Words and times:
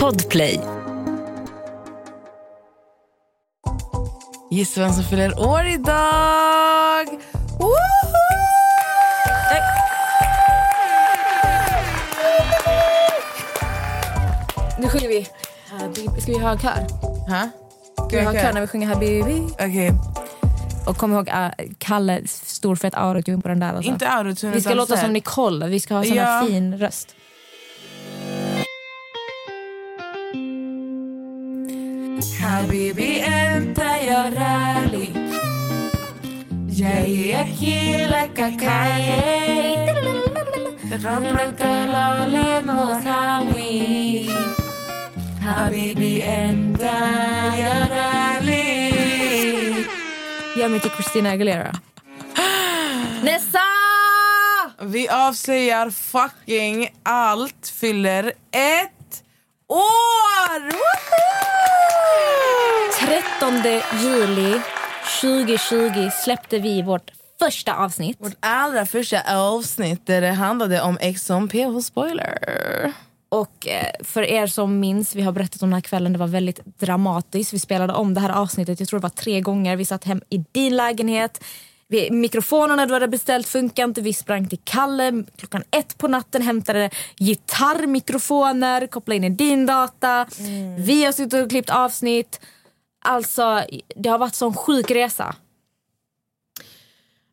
Podplay. 0.00 0.60
Gissa 4.50 4.80
vem 4.80 4.92
som 4.92 5.04
fyller 5.04 5.38
år 5.38 5.66
idag? 5.66 7.06
Woho! 7.58 7.74
Nu 14.78 14.88
sjunger 14.88 15.08
vi. 15.08 15.26
Ska 16.20 16.32
vi 16.32 16.38
ha 16.38 16.58
kör? 16.58 16.70
Ha? 17.28 17.48
Ska 18.08 18.18
vi 18.18 18.24
ha 18.24 18.32
kör 18.32 18.52
när 18.52 18.60
vi 18.60 18.66
sjunger 18.66 18.86
Habibi? 18.88 19.42
Okej, 19.52 19.92
Och 20.86 20.96
kom 20.96 21.12
ihåg 21.12 21.28
uh, 21.28 21.48
Kalle, 21.78 22.22
stor 22.26 22.76
fet 22.76 22.94
autotune 22.94 23.42
på 23.42 23.48
den 23.48 23.60
där. 23.60 23.74
Alltså. 23.74 23.90
inte 23.92 24.08
autotune. 24.08 24.52
vi 24.54 24.60
ska 24.60 24.74
låta 24.74 24.96
som 24.96 25.12
Nicole, 25.12 25.66
vi 25.66 25.80
ska 25.80 25.94
ha 25.94 26.04
sån 26.04 26.16
Ja. 26.16 26.44
fin 26.48 26.78
röst. 26.78 27.14
Habibi 32.63 33.11
انت 33.27 33.79
يا 33.79 34.21
رالي 34.39 35.09
جايك 36.69 37.59
لك 38.11 38.37
كاي 38.59 39.05
ربك 41.05 41.61
لالي 41.61 42.61
مساوي 42.65 44.29
حبيبي 45.45 46.23
انت 46.23 46.81
يا 47.63 47.75
رالي 47.95 48.79
Gör 50.55 50.67
mig 50.67 50.81
till 50.81 50.91
Christina 50.97 51.29
Aguilera. 51.31 51.71
Nessa! 53.23 53.67
Vi 54.81 55.09
avslöjar 55.09 55.89
fucking 55.89 56.77
allt 57.03 57.67
fyller 57.79 58.25
ett 58.51 59.02
år! 59.74 60.60
Woho! 60.60 61.34
13 63.40 63.62
juli 64.02 64.60
2020 65.20 66.10
släppte 66.24 66.58
vi 66.58 66.82
vårt 66.82 67.10
första 67.38 67.74
avsnitt. 67.74 68.16
Vårt 68.20 68.36
allra 68.40 68.86
första 68.86 69.38
avsnitt 69.38 70.06
där 70.06 70.20
det 70.20 70.32
handlade 70.32 70.82
om 70.82 70.98
Ex 71.00 71.30
on 71.30 71.48
PH 71.48 71.80
spoiler. 71.82 72.38
Och 73.28 73.68
eh, 73.68 73.90
för 74.04 74.22
er 74.22 74.46
som 74.46 74.80
minns, 74.80 75.14
vi 75.14 75.22
har 75.22 75.32
berättat 75.32 75.62
om 75.62 75.68
den 75.68 75.74
här 75.74 75.80
kvällen, 75.80 76.12
det 76.12 76.18
var 76.18 76.26
väldigt 76.26 76.64
dramatiskt. 76.64 77.52
Vi 77.52 77.58
spelade 77.58 77.92
om 77.92 78.14
det 78.14 78.20
här 78.20 78.30
avsnittet, 78.30 78.80
jag 78.80 78.88
tror 78.88 79.00
det 79.00 79.02
var 79.02 79.10
tre 79.10 79.40
gånger. 79.40 79.76
Vi 79.76 79.84
satt 79.84 80.04
hem 80.04 80.22
i 80.30 80.38
din 80.52 80.76
lägenhet. 80.76 81.44
Mikrofonerna 82.10 82.86
du 82.86 82.92
hade 82.94 83.08
beställt 83.08 83.48
funkar 83.48 83.84
inte. 83.84 84.00
Vi 84.00 84.12
sprang 84.12 84.48
till 84.48 84.60
Kalle 84.64 85.24
klockan 85.36 85.62
ett 85.70 85.98
på 85.98 86.08
natten, 86.08 86.42
hämtade 86.42 86.90
gitarrmikrofoner, 87.16 88.86
kopplade 88.86 89.16
in 89.16 89.24
i 89.24 89.30
din 89.30 89.66
data. 89.66 90.26
Vi 90.78 91.04
har 91.04 91.12
suttit 91.12 91.42
och 91.42 91.50
klippt 91.50 91.70
avsnitt. 91.70 92.40
Alltså, 93.04 93.62
det 93.96 94.08
har 94.08 94.18
varit 94.18 94.34
sån 94.34 94.54
sjuk 94.54 94.90
resa. 94.90 95.36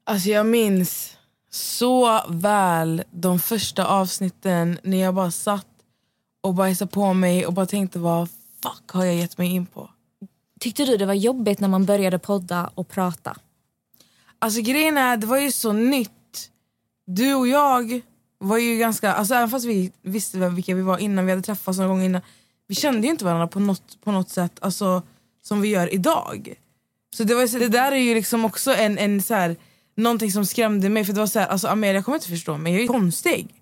Alltså 0.03 0.30
jag 0.30 0.45
minns 0.45 1.18
så 1.50 2.22
väl 2.30 3.03
de 3.12 3.40
första 3.40 3.86
avsnitten 3.86 4.80
när 4.84 4.98
jag 4.98 5.14
bara 5.14 5.31
satt 5.31 5.68
och 6.42 6.53
bajsade 6.53 6.92
på 6.92 7.14
mig 7.14 7.46
och 7.46 7.53
bara 7.53 7.66
tänkte 7.66 8.00
vad 8.00 8.30
fuck 8.64 8.92
har 8.92 9.06
jag 9.06 9.16
gett 9.16 9.38
mig 9.38 9.56
in 9.56 9.66
på? 9.66 9.90
Tyckte 10.59 10.86
du 10.86 10.98
det 10.98 11.06
var 11.06 11.14
jobbigt 11.14 11.59
när 11.59 11.68
man 11.68 11.86
började 11.86 12.20
podda 12.20 12.70
och 12.75 12.88
prata? 12.88 13.38
Alltså 14.42 14.61
grejen 14.61 14.97
är, 14.97 15.17
det 15.17 15.28
var 15.28 15.38
ju 15.38 15.52
så 15.52 15.73
nytt. 15.73 16.50
Du 17.06 17.34
och 17.36 17.47
jag 17.47 18.02
var 18.39 18.58
ju 18.58 18.78
ganska, 18.78 19.14
alltså 19.14 19.34
även 19.34 19.50
fast 19.50 19.66
vi 19.66 19.92
visste 20.02 20.50
vilka 20.50 20.75
vi 20.75 20.81
var 20.81 20.97
innan, 20.97 21.25
vi 21.25 21.31
hade 21.31 21.44
träffats 21.44 21.78
några 21.78 21.89
gånger 21.89 22.06
innan. 22.06 22.22
Vi 22.67 22.75
kände 22.75 23.08
ju 23.08 23.12
inte 23.12 23.25
varandra 23.25 23.47
på 23.47 23.59
något, 23.59 24.02
på 24.03 24.12
något 24.12 24.30
sätt 24.30 24.59
alltså, 24.62 25.02
som 25.42 25.62
vi 25.62 25.67
gör 25.69 25.94
idag. 25.94 26.53
Så 27.16 27.23
det, 27.23 27.36
var, 27.36 27.47
så 27.47 27.59
det 27.59 27.67
där 27.67 27.92
är 27.92 27.95
ju 27.95 28.16
liksom 28.16 28.45
också 28.45 28.73
en, 28.75 28.97
en 28.97 29.22
så 29.22 29.34
här, 29.34 29.56
någonting 29.96 30.31
som 30.31 30.46
skrämde 30.46 30.90
mig. 30.90 31.06
För 31.06 31.13
det 31.13 31.19
var 31.19 31.28
så 31.28 31.40
här, 31.40 31.47
alltså 31.47 31.68
Amelia 31.68 32.03
kommer 32.03 32.16
inte 32.16 32.28
förstå 32.28 32.57
mig, 32.57 32.74
jag 32.74 32.84
är 32.84 32.88
konstig. 32.88 33.56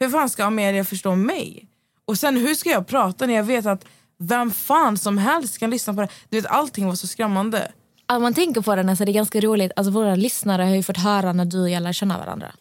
Hur 0.00 0.08
fan 0.08 0.28
ska 0.28 0.44
Amelia 0.44 0.84
förstå 0.84 1.14
mig? 1.14 1.68
Och 2.04 2.18
sen 2.18 2.36
hur 2.36 2.54
ska 2.54 2.70
jag 2.70 2.86
prata 2.86 3.26
när 3.26 3.34
jag 3.34 3.44
vet 3.44 3.66
att 3.66 3.84
vem 4.18 4.50
fan 4.50 4.98
som 4.98 5.18
helst 5.18 5.58
kan 5.58 5.70
lyssna 5.70 5.94
på 5.94 6.00
det? 6.00 6.08
Du 6.28 6.40
vet 6.40 6.50
allting 6.50 6.86
var 6.86 6.94
så 6.94 7.06
skrämmande. 7.06 7.72
Om 8.08 8.22
man 8.22 8.34
tänker 8.34 8.60
på 8.60 8.74
det, 8.76 8.82
Nessa, 8.82 9.04
det 9.04 9.10
är 9.10 9.14
ganska 9.14 9.40
roligt. 9.40 9.72
Alltså, 9.76 9.90
våra 9.90 10.14
lyssnare 10.14 10.62
har 10.62 10.74
ju 10.74 10.82
fått 10.82 10.96
höra 10.96 11.32
när 11.32 11.44
du 11.44 11.60
och 11.60 11.70
jag 11.70 11.82
lär 11.82 11.92
känna 11.92 12.18
varandra. 12.18 12.52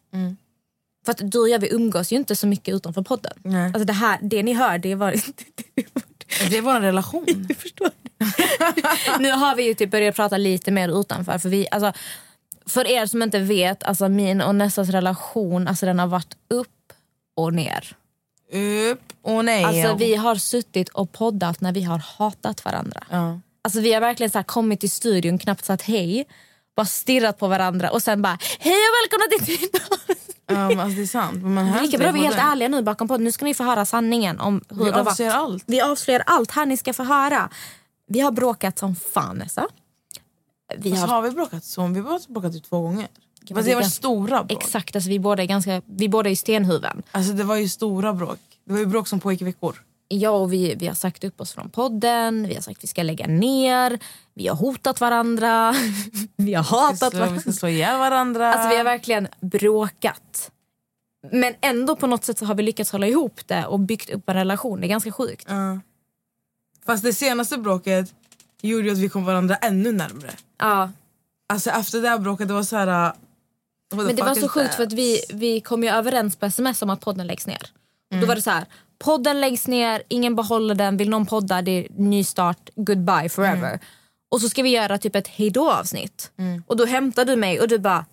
För 1.05 1.11
att 1.11 1.31
du 1.31 1.39
och 1.39 1.49
jag 1.49 1.59
vi 1.59 1.73
umgås 1.73 2.11
ju 2.11 2.15
inte 2.15 2.35
så 2.35 2.47
mycket 2.47 2.75
utanför 2.75 3.01
podden. 3.01 3.33
Nej. 3.43 3.65
Alltså 3.65 3.83
det, 3.83 3.93
här, 3.93 4.19
det 4.21 4.43
ni 4.43 4.53
hör, 4.53 4.77
det 4.77 4.95
var... 4.95 5.15
Det 6.49 6.57
är 6.57 6.61
vår 6.61 6.79
relation. 6.79 7.25
Jag 7.49 7.57
förstår. 7.57 7.89
nu 9.19 9.31
har 9.31 9.55
vi 9.55 9.63
ju 9.63 9.73
typ 9.73 9.91
börjat 9.91 10.15
prata 10.15 10.37
lite 10.37 10.71
mer 10.71 10.99
utanför. 11.01 11.37
För, 11.37 11.49
vi, 11.49 11.67
alltså, 11.71 11.93
för 12.65 12.87
er 12.87 13.05
som 13.05 13.21
inte 13.21 13.39
vet, 13.39 13.83
alltså 13.83 14.09
min 14.09 14.41
och 14.41 14.55
Nessas 14.55 14.89
relation 14.89 15.67
alltså, 15.67 15.85
den 15.85 15.99
har 15.99 16.07
varit 16.07 16.37
upp 16.47 16.93
och 17.35 17.53
ner. 17.53 17.95
Upp 18.91 19.13
och 19.21 19.45
ner. 19.45 19.65
Alltså, 19.65 19.95
vi 19.95 20.15
har 20.15 20.35
suttit 20.35 20.89
och 20.89 21.11
poddat 21.11 21.61
när 21.61 21.71
vi 21.71 21.83
har 21.83 21.97
hatat 21.97 22.65
varandra. 22.65 23.03
ja. 23.09 23.39
Alltså 23.65 23.79
vi 23.79 23.93
har 23.93 24.01
verkligen 24.01 24.29
så 24.29 24.43
kommit 24.43 24.79
till 24.79 24.91
studion, 24.91 25.37
knappt 25.37 25.65
sagt 25.65 25.83
hej, 25.83 26.25
bara 26.75 26.85
stirrat 26.85 27.37
på 27.39 27.47
varandra 27.47 27.89
och 27.91 28.01
sen 28.01 28.21
bara 28.21 28.37
hej 28.59 28.73
och 28.73 28.93
välkomna 29.03 29.45
till 29.45 29.69
Ja, 30.47 30.69
men 30.69 30.79
alltså 30.79 30.95
det 30.95 31.01
är 31.01 31.05
sant. 31.07 31.43
Men 31.43 31.83
Lika 31.83 31.97
bra 31.97 32.11
vi 32.11 32.19
är 32.19 32.23
helt 32.23 32.37
ärliga 32.37 32.69
nu 32.69 32.81
bakom 32.81 33.07
podden. 33.07 33.23
Nu 33.23 33.31
ska 33.31 33.45
ni 33.45 33.53
få 33.53 33.63
höra 33.63 33.85
sanningen 33.85 34.39
om 34.39 34.61
hur 34.69 34.85
Vi 34.85 34.91
det 34.91 35.01
avslöjar 35.01 35.31
varit. 35.31 35.41
allt. 35.43 35.63
Vi 35.67 35.81
avslöjar 35.81 36.23
allt 36.25 36.51
här 36.51 36.65
ni 36.65 36.77
ska 36.77 36.93
få 36.93 37.03
höra. 37.03 37.49
Vi 38.07 38.19
har 38.19 38.31
bråkat 38.31 38.79
som 38.79 38.95
fan 38.95 39.37
Nessa. 39.37 39.67
Vi 40.77 40.91
Alltså, 40.91 41.05
har, 41.07 41.15
har 41.15 41.21
vi 41.21 41.31
bråkat 41.31 41.63
så? 41.63 41.87
Vi 41.87 41.99
har 41.99 42.31
bråkat 42.33 42.53
typ 42.53 42.63
två 42.69 42.81
gånger. 42.81 43.07
men 43.49 43.63
det 43.63 43.73
var 43.75 43.81
ganska- 43.81 43.89
stora 43.97 44.43
bråk. 44.43 44.63
exakt, 44.63 44.95
alltså, 44.95 45.09
vi 45.09 45.19
båda 45.19 45.43
är 45.43 45.47
ganska, 45.47 45.81
vi 45.85 46.09
båda 46.09 46.29
är 46.29 46.35
stenhuvuden. 46.35 47.03
Alltså 47.11 47.33
det 47.33 47.43
var 47.43 47.55
ju 47.55 47.69
stora 47.69 48.13
bråk. 48.13 48.39
Det 48.65 48.73
var 48.73 48.79
ju 48.79 48.85
bråk 48.85 49.07
som 49.07 49.19
pågick 49.19 49.41
i 49.41 49.45
veckor. 49.45 49.75
Jag 50.07 50.41
och 50.41 50.53
vi, 50.53 50.75
vi 50.75 50.87
har 50.87 50.95
sagt 50.95 51.23
upp 51.23 51.41
oss 51.41 51.53
från 51.53 51.69
podden, 51.69 52.47
vi 52.47 52.55
har 52.55 52.61
sagt 52.61 52.77
att 52.77 52.83
vi 52.83 52.87
ska 52.87 53.03
lägga 53.03 53.27
ner, 53.27 53.99
vi 54.33 54.47
har 54.47 54.55
hotat 54.55 55.01
varandra, 55.01 55.75
vi 56.35 56.53
har 56.53 56.63
hatat 56.63 57.13
vi 57.13 57.19
varandra. 57.19 57.41
ska 57.41 57.51
slå 57.51 57.69
ihjäl 57.69 57.99
varandra. 57.99 58.53
Alltså 58.53 58.69
vi 58.69 58.77
har 58.77 58.83
verkligen 58.83 59.27
bråkat. 59.41 60.51
Men 61.31 61.53
ändå 61.61 61.95
på 61.95 62.07
något 62.07 62.23
sätt 62.23 62.37
så 62.37 62.45
har 62.45 62.55
vi 62.55 62.63
lyckats 62.63 62.91
hålla 62.91 63.07
ihop 63.07 63.41
det 63.47 63.65
och 63.65 63.79
byggt 63.79 64.09
upp 64.09 64.29
en 64.29 64.35
relation. 64.35 64.81
Det 64.81 64.87
är 64.87 64.89
ganska 64.89 65.11
sjukt. 65.11 65.45
Ja. 65.49 65.79
Fast 66.85 67.03
det 67.03 67.13
senaste 67.13 67.57
bråket 67.57 68.13
gjorde 68.61 68.83
ju 68.83 68.91
att 68.91 68.97
vi 68.97 69.09
kom 69.09 69.25
varandra 69.25 69.55
ännu 69.55 69.91
närmre. 69.91 70.29
Ja. 70.57 70.91
Alltså 71.49 71.69
efter 71.69 72.01
det 72.01 72.09
här 72.09 72.17
bråket 72.19 72.47
det 72.47 72.53
var 72.53 72.63
så 72.63 72.75
här... 72.75 73.07
uh, 73.07 73.13
Men 73.95 74.15
det 74.15 74.23
var 74.23 74.35
så 74.35 74.49
sjukt 74.49 74.75
för 74.75 74.83
att 74.83 74.93
vi, 74.93 75.21
vi 75.33 75.61
kom 75.61 75.83
ju 75.83 75.89
överens 75.89 76.35
på 76.35 76.45
sms 76.45 76.81
om 76.81 76.89
att 76.89 77.01
podden 77.01 77.27
läggs 77.27 77.47
ner. 77.47 77.71
Och 78.11 78.17
Då 78.21 78.27
var 78.27 78.35
det 78.35 78.41
så 78.41 78.49
här, 78.49 78.65
podden 78.99 79.41
läggs 79.41 79.67
ner, 79.67 80.03
ingen 80.07 80.35
behåller 80.35 80.75
den, 80.75 80.97
vill 80.97 81.09
någon 81.09 81.25
podda, 81.25 81.61
det 81.61 81.71
är 81.71 81.87
ny 81.97 82.23
start, 82.23 82.69
goodbye 82.75 83.29
forever. 83.29 83.79
Och 84.29 84.41
så 84.41 84.49
ska 84.49 84.63
vi 84.63 84.69
göra 84.69 84.97
typ 84.97 85.15
ett 85.15 85.27
hejdå 85.27 85.71
avsnitt. 85.71 86.31
Och 86.67 86.77
då 86.77 86.85
hämtar 86.85 87.25
du 87.25 87.35
mig 87.35 87.59
och 87.59 87.67
du 87.67 87.79
bara, 87.79 88.05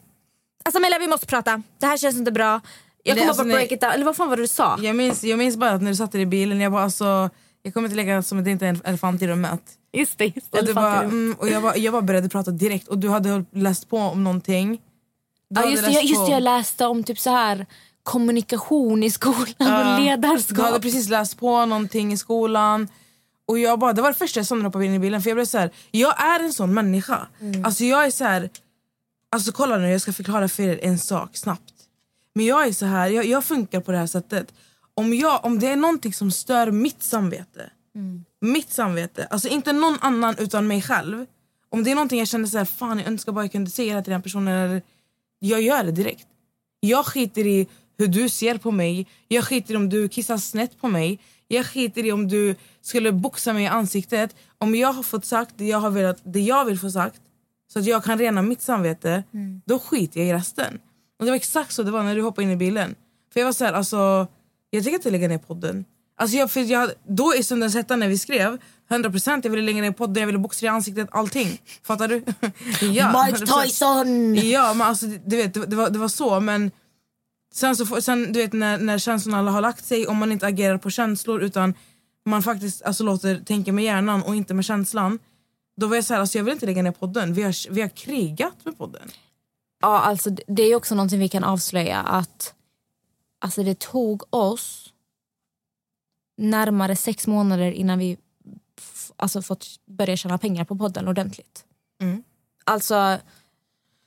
alltså 0.65 0.81
Mella 0.81 0.98
vi 0.98 1.09
måste 1.09 1.26
prata, 1.26 1.62
det 1.78 1.87
här 1.87 1.97
känns 1.97 2.16
inte 2.16 2.32
bra. 2.32 2.60
Jag 3.04 3.16
kommer 3.16 3.28
alltså, 3.28 3.44
bara 3.44 3.53
break 3.53 3.72
it 3.72 3.81
down. 3.81 3.92
Eller 3.92 4.04
vad 4.04 4.16
fan 4.16 4.28
var 4.28 4.37
det 4.37 4.42
du 4.42 4.48
sa? 4.48 4.78
Jag 4.82 4.97
minns, 4.97 5.25
jag 5.25 5.38
minns 5.38 5.56
bara 5.56 5.71
att 5.71 5.82
när 5.82 5.91
du 5.91 5.97
satt 5.97 6.15
i 6.15 6.26
bilen, 6.26 6.60
jag 6.60 6.72
bara 6.72 6.82
alltså... 6.82 7.31
Jag 7.65 7.75
kommer 7.75 7.88
inte 7.88 7.97
lägga 7.97 8.22
som 8.22 8.38
att 8.38 8.44
det 8.44 8.50
inte 8.50 8.66
är 8.66 8.69
en 8.69 8.81
elefant 8.84 9.22
i 9.22 9.26
rummet. 9.26 9.62
Just 9.92 10.19
det, 10.19 10.25
just 10.25 10.53
det. 10.53 10.59
Och, 10.59 10.66
du 10.66 10.75
bara, 10.75 11.03
mm, 11.03 11.37
och 11.38 11.48
jag, 11.48 11.60
var, 11.60 11.76
jag 11.76 11.92
var 11.92 12.03
beredd 12.03 12.25
att 12.25 12.32
prata 12.32 12.50
direkt 12.50 12.88
och 12.88 12.98
du 12.98 13.09
hade 13.09 13.44
läst 13.53 13.91
på 13.91 13.98
om 13.98 14.25
någonting. 14.25 14.81
Du 15.50 15.60
Ja, 15.60 15.71
just, 15.71 15.87
det, 15.87 15.92
jag, 15.92 16.04
just 16.04 16.26
det, 16.26 16.32
jag 16.32 16.42
läste 16.42 16.87
om 16.87 17.04
typ 17.04 17.19
så 17.19 17.31
här 17.31 17.66
kommunikation 18.02 19.02
i 19.02 19.10
skolan 19.10 19.44
och 19.58 20.00
ledarskap. 20.00 20.56
Du 20.56 20.62
hade 20.62 20.80
precis 20.80 21.08
läst 21.08 21.38
på 21.38 21.66
någonting 21.66 22.12
i 22.12 22.16
skolan. 22.16 22.88
Och 23.47 23.59
jag 23.59 23.78
bara, 23.78 23.92
det 23.92 24.03
var 24.03 24.09
det 24.09 24.15
första 24.18 24.41
jag 24.41 24.47
sa 24.47 24.54
när 24.54 24.62
jag 24.62 24.68
hoppade 24.68 24.86
in 24.86 24.94
i 24.94 24.98
bilen. 24.98 25.22
För 25.22 25.30
jag 25.30 25.36
blev 25.36 25.44
så 25.44 25.59
här, 25.59 25.71
jag 25.91 26.22
är 26.24 26.41
en 26.41 26.53
sån 26.53 26.74
människa. 26.74 27.27
Mm. 27.41 27.65
Alltså 27.65 27.84
jag 27.84 28.04
är 28.06 28.10
så 28.10 28.24
här, 28.24 28.50
alltså 29.30 29.53
kolla 29.53 29.78
nu 29.78 29.91
jag 29.91 30.00
ska 30.00 30.12
förklara 30.12 30.48
för 30.48 30.62
er 30.62 30.78
en 30.82 30.98
sak 30.98 31.36
snabbt. 31.36 31.72
Men 32.34 32.47
jag 32.47 32.66
är 32.66 32.72
så 32.72 32.86
här, 32.86 33.09
jag, 33.09 33.24
jag 33.24 33.44
funkar 33.44 33.80
på 33.80 33.92
det 33.92 33.98
här 33.98 34.06
sättet. 34.06 34.54
Om, 34.94 35.15
jag, 35.15 35.44
om 35.44 35.59
det 35.59 35.68
är 35.68 35.77
någonting 35.77 36.12
som 36.15 36.30
stör 36.30 36.71
mitt 36.71 37.03
samvete, 37.03 37.71
Mm. 37.94 38.24
mitt 38.41 38.71
samvete, 38.72 39.27
alltså 39.30 39.48
inte 39.48 39.72
någon 39.72 39.98
annan 40.00 40.34
utan 40.38 40.66
mig 40.66 40.82
själv. 40.82 41.27
Om 41.68 41.84
det 41.84 41.91
är 41.91 41.94
någonting 41.94 42.18
jag 42.18 42.28
känner 42.28 42.47
så 42.47 42.59
här, 42.59 42.65
fan 42.65 42.98
jag 42.98 43.06
önskar 43.09 43.32
bara 43.32 43.44
jag 43.44 43.53
kunde 43.53 43.71
säga 43.71 43.94
det 43.97 44.03
till 44.03 44.10
den 44.12 44.22
personen. 44.22 44.59
Eller, 44.71 44.82
jag 45.38 45.62
gör 45.62 45.84
det 45.84 45.92
direkt. 45.92 46.27
Jag 46.80 47.06
skiter 47.06 47.47
i 47.47 47.66
hur 47.98 48.06
du 48.06 48.28
ser 48.28 48.59
på 48.59 48.71
mig. 48.71 49.06
Jag 49.28 49.44
skiter 49.44 49.74
i 49.74 49.77
om 49.77 49.89
du 49.89 50.09
kissar 50.09 50.36
snett 50.36 50.80
på 50.80 50.89
mig. 50.89 51.18
Jag 51.48 51.66
skiter 51.66 52.06
i 52.06 52.12
om 52.12 52.28
du 52.28 52.54
skulle 52.83 53.12
boxa 53.12 53.53
mig 53.53 53.65
i 53.65 53.66
ansiktet. 53.66 54.36
Om 54.59 54.74
jag 54.74 54.92
har 54.92 55.03
fått 55.03 55.24
sagt 55.24 55.54
det 55.56 55.65
jag, 55.65 55.78
har 55.78 55.91
velat, 55.91 56.21
det 56.24 56.41
jag 56.41 56.65
vill 56.65 56.78
få 56.78 56.91
sagt 56.91 57.21
så 57.72 57.78
att 57.78 57.86
jag 57.86 58.04
kan 58.04 58.18
rena 58.18 58.42
mitt 58.42 58.62
samvete, 58.62 59.22
då 59.65 59.78
skiter 59.78 60.21
jag 60.21 60.28
i 60.28 60.33
resten. 60.33 60.78
Och 61.18 61.24
Det 61.24 61.30
var 61.30 61.36
exakt 61.36 61.72
så 61.72 61.83
det 61.83 61.91
var 61.91 62.03
när 62.03 62.16
du 62.16 62.22
hoppade 62.22 62.42
in 62.42 62.50
i 62.50 62.56
bilen. 62.56 62.94
För 63.33 63.41
jag 63.41 63.47
var 63.47 63.53
så 63.53 63.65
här, 63.65 63.72
alltså, 63.72 64.27
jag 64.71 64.83
tänker 64.83 64.98
inte 64.98 65.10
lägga 65.10 65.28
ner 65.28 65.39
podden. 65.39 65.84
Alltså 66.16 66.36
jag, 66.36 66.50
för 66.50 66.60
jag, 66.60 66.91
då 67.09 67.34
i 67.34 67.42
stundens 67.42 67.74
hetta 67.74 67.97
när 67.97 68.09
vi 68.09 68.18
skrev 68.18 68.59
100% 68.91 69.41
jag 69.42 69.50
ville 69.50 69.62
lägga 69.62 69.83
ner 69.83 69.92
podden, 69.92 70.21
jag 70.21 70.27
ville 70.27 70.39
boxa 70.39 70.66
i 70.66 70.68
ansiktet, 70.68 71.09
allting. 71.10 71.60
Fattar 71.83 72.09
du? 72.09 72.24
ja, 72.86 73.24
Mike 73.27 73.44
100%. 73.44 73.62
Tyson! 73.62 74.34
Ja 74.34 74.74
men 74.74 74.86
alltså 74.86 75.06
du 75.06 75.36
vet 75.36 75.54
det, 75.54 75.66
det, 75.66 75.77
var, 75.77 75.91
det 75.91 75.98
var 75.98 76.09
så 76.09 76.41
men 76.41 76.71
sen, 77.53 77.77
så, 77.77 77.87
får- 77.87 78.01
sen 78.01 78.33
du 78.33 78.39
vet 78.41 78.53
när, 78.53 78.78
när 78.78 78.99
känslorna 78.99 79.51
har 79.51 79.60
lagt 79.60 79.84
sig 79.84 80.07
om 80.07 80.16
man 80.16 80.33
inte 80.33 80.47
agerar 80.47 80.78
på 80.78 80.91
känslor 80.91 81.43
utan 81.43 81.75
man 82.25 82.43
faktiskt 82.43 82.83
alltså, 82.83 83.04
låter 83.04 83.39
tänka 83.41 83.72
med 83.72 83.84
hjärnan 83.84 84.22
och 84.22 84.37
inte 84.37 84.54
med 84.54 84.65
känslan. 84.65 85.19
Då 85.77 85.87
var 85.87 85.97
jag 85.97 86.04
så 86.04 86.15
här, 86.15 86.21
alltså, 86.21 86.39
jag 86.39 86.45
vill 86.45 86.53
inte 86.54 86.66
lägga 86.66 86.83
ner 86.83 86.93
podden. 86.93 87.34
Vi 87.34 87.43
har, 87.43 87.71
vi 87.72 87.81
har 87.81 87.89
krigat 87.89 88.65
med 88.65 88.78
podden. 88.78 89.09
Ja, 89.83 90.01
alltså 90.01 90.31
det- 90.47 90.63
är 90.63 90.75
också 90.75 90.95
någonting 90.95 91.19
vi 91.21 91.28
kan 91.28 91.45
avslöja 91.45 91.99
att 92.01 92.54
alltså 93.41 93.63
det 93.63 93.78
tog 93.78 94.34
oss 94.34 94.93
närmare 96.39 96.97
sex 96.97 97.27
månader 97.27 97.72
innan 97.72 97.99
vi 97.99 98.19
alltså 99.16 99.43
fått 99.43 99.66
börja 99.87 100.16
tjäna 100.16 100.39
pengar 100.39 100.65
på 100.65 100.77
podden 100.77 101.09
ordentligt. 101.09 101.65
Mm. 102.03 102.22
Alltså, 102.65 103.19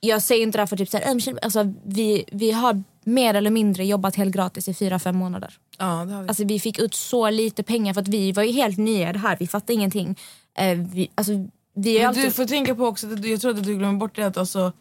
jag 0.00 0.22
säger 0.22 0.42
inte 0.42 0.58
det 0.58 0.62
här 0.62 0.66
för 0.66 0.76
typ 0.76 0.88
så 0.88 0.98
här, 0.98 1.10
"Ähm, 1.10 1.20
känn-" 1.20 1.38
alltså, 1.42 1.72
vi, 1.84 2.24
vi 2.32 2.50
har 2.50 2.82
mer 3.04 3.34
eller 3.34 3.50
mindre 3.50 3.84
jobbat 3.84 4.16
helt 4.16 4.34
gratis 4.34 4.68
i 4.68 4.74
fyra, 4.74 4.98
fem 4.98 5.16
månader. 5.16 5.54
Ja, 5.78 5.84
det 5.84 6.12
har 6.12 6.22
vi. 6.22 6.28
Alltså, 6.28 6.44
vi 6.44 6.60
fick 6.60 6.78
ut 6.78 6.94
så 6.94 7.30
lite 7.30 7.62
pengar 7.62 7.94
för 7.94 8.00
att 8.00 8.08
vi 8.08 8.32
var 8.32 8.42
ju 8.42 8.52
helt 8.52 8.78
nya 8.78 9.10
i 9.10 9.12
det 9.12 9.18
här. 9.18 9.36
Vi 9.40 9.46
fattade 9.46 9.72
ingenting. 9.72 10.18
Eh, 10.58 10.78
vi, 10.78 11.10
alltså, 11.14 11.32
vi 11.74 12.02
alltid... 12.04 12.24
Du 12.24 12.30
får 12.30 12.44
tänka 12.44 12.74
på 12.74 12.86
också, 12.86 13.06
jag 13.06 13.40
tror 13.40 13.50
att 13.50 13.64
du 13.64 13.74
glömmer 13.76 13.98
bort 13.98 14.16
det 14.16 14.22
att 14.26 14.36
alltså, 14.36 14.72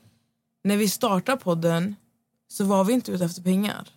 när 0.64 0.78
vi 0.78 0.90
startade 0.90 1.38
podden 1.38 1.96
så 2.48 2.64
var 2.64 2.84
vi 2.84 2.94
inte 2.94 3.12
ute 3.12 3.26
efter 3.26 3.42
pengar. 3.42 3.88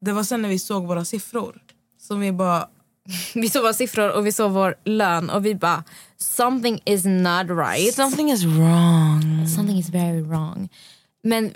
Det 0.00 0.12
var 0.12 0.22
sen 0.22 0.42
när 0.42 0.48
vi 0.48 0.58
såg 0.58 0.86
våra 0.86 1.04
siffror 1.04 1.62
som 2.00 2.20
vi 2.20 2.32
bara, 2.32 2.68
Vi 3.34 3.50
såg 3.50 3.62
våra 3.62 3.72
siffror 3.72 4.10
och 4.10 4.26
vi 4.26 4.32
såg 4.32 4.52
vår 4.52 4.74
lön 4.84 5.30
och 5.30 5.46
vi 5.46 5.54
bara 5.54 5.84
something 6.16 6.80
is 6.84 7.04
not 7.04 7.46
right. 7.50 7.94
something 7.94 8.30
is 8.30 8.44
wrong. 8.44 9.48
Something 9.56 9.78
is 9.78 9.88
very 9.88 10.22
wrong. 10.22 10.68
Men 11.22 11.50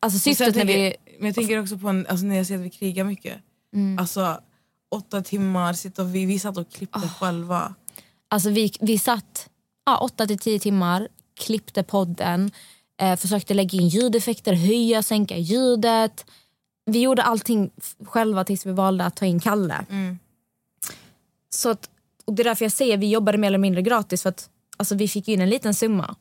alltså 0.00 0.18
syftet 0.18 0.56
när 0.56 0.64
vi... 0.64 0.94
Men 1.18 1.26
jag 1.26 1.34
tänker 1.34 1.60
också 1.62 1.78
på 1.78 1.88
en, 1.88 2.06
alltså 2.06 2.26
när 2.26 2.36
jag 2.36 2.46
säger 2.46 2.60
att 2.60 2.66
vi 2.66 2.70
krigar 2.70 3.04
mycket. 3.04 3.38
Mm. 3.74 3.98
Alltså 3.98 4.40
åtta 4.90 5.22
timmar, 5.22 5.72
sitta 5.72 6.02
och 6.02 6.14
vi, 6.14 6.26
vi 6.26 6.38
satt 6.38 6.56
och 6.56 6.72
klippte 6.72 6.98
Ah. 6.98 7.08
själva. 7.20 7.74
Alltså 8.28 8.50
vi, 8.50 8.72
vi 8.80 8.98
satt 8.98 9.48
ja, 9.86 9.98
8 9.98 10.26
till 10.26 10.38
10 10.38 10.58
timmar, 10.58 11.08
klippte 11.40 11.82
podden, 11.82 12.50
eh, 13.00 13.16
försökte 13.16 13.54
lägga 13.54 13.78
in 13.78 13.88
ljudeffekter, 13.88 14.52
höja, 14.52 15.02
sänka 15.02 15.36
ljudet. 15.36 16.26
Vi 16.86 17.00
gjorde 17.00 17.22
allting 17.22 17.70
själva 18.04 18.44
tills 18.44 18.66
vi 18.66 18.72
valde 18.72 19.04
att 19.04 19.16
ta 19.16 19.26
in 19.26 19.40
Kalle. 19.40 19.84
Mm. 19.90 20.18
Så 21.54 21.70
att, 21.70 21.90
och 22.24 22.34
det 22.34 22.42
är 22.42 22.44
därför 22.44 22.64
jag 22.64 22.72
säger 22.72 22.96
vi 22.96 23.10
jobbade 23.10 23.38
mer 23.38 23.48
eller 23.48 23.58
mindre 23.58 23.82
gratis 23.82 24.22
för 24.22 24.28
att 24.28 24.50
alltså, 24.76 24.94
vi 24.94 25.08
fick 25.08 25.28
in 25.28 25.40
en 25.40 25.50
liten 25.50 25.74
summa. 25.74 26.16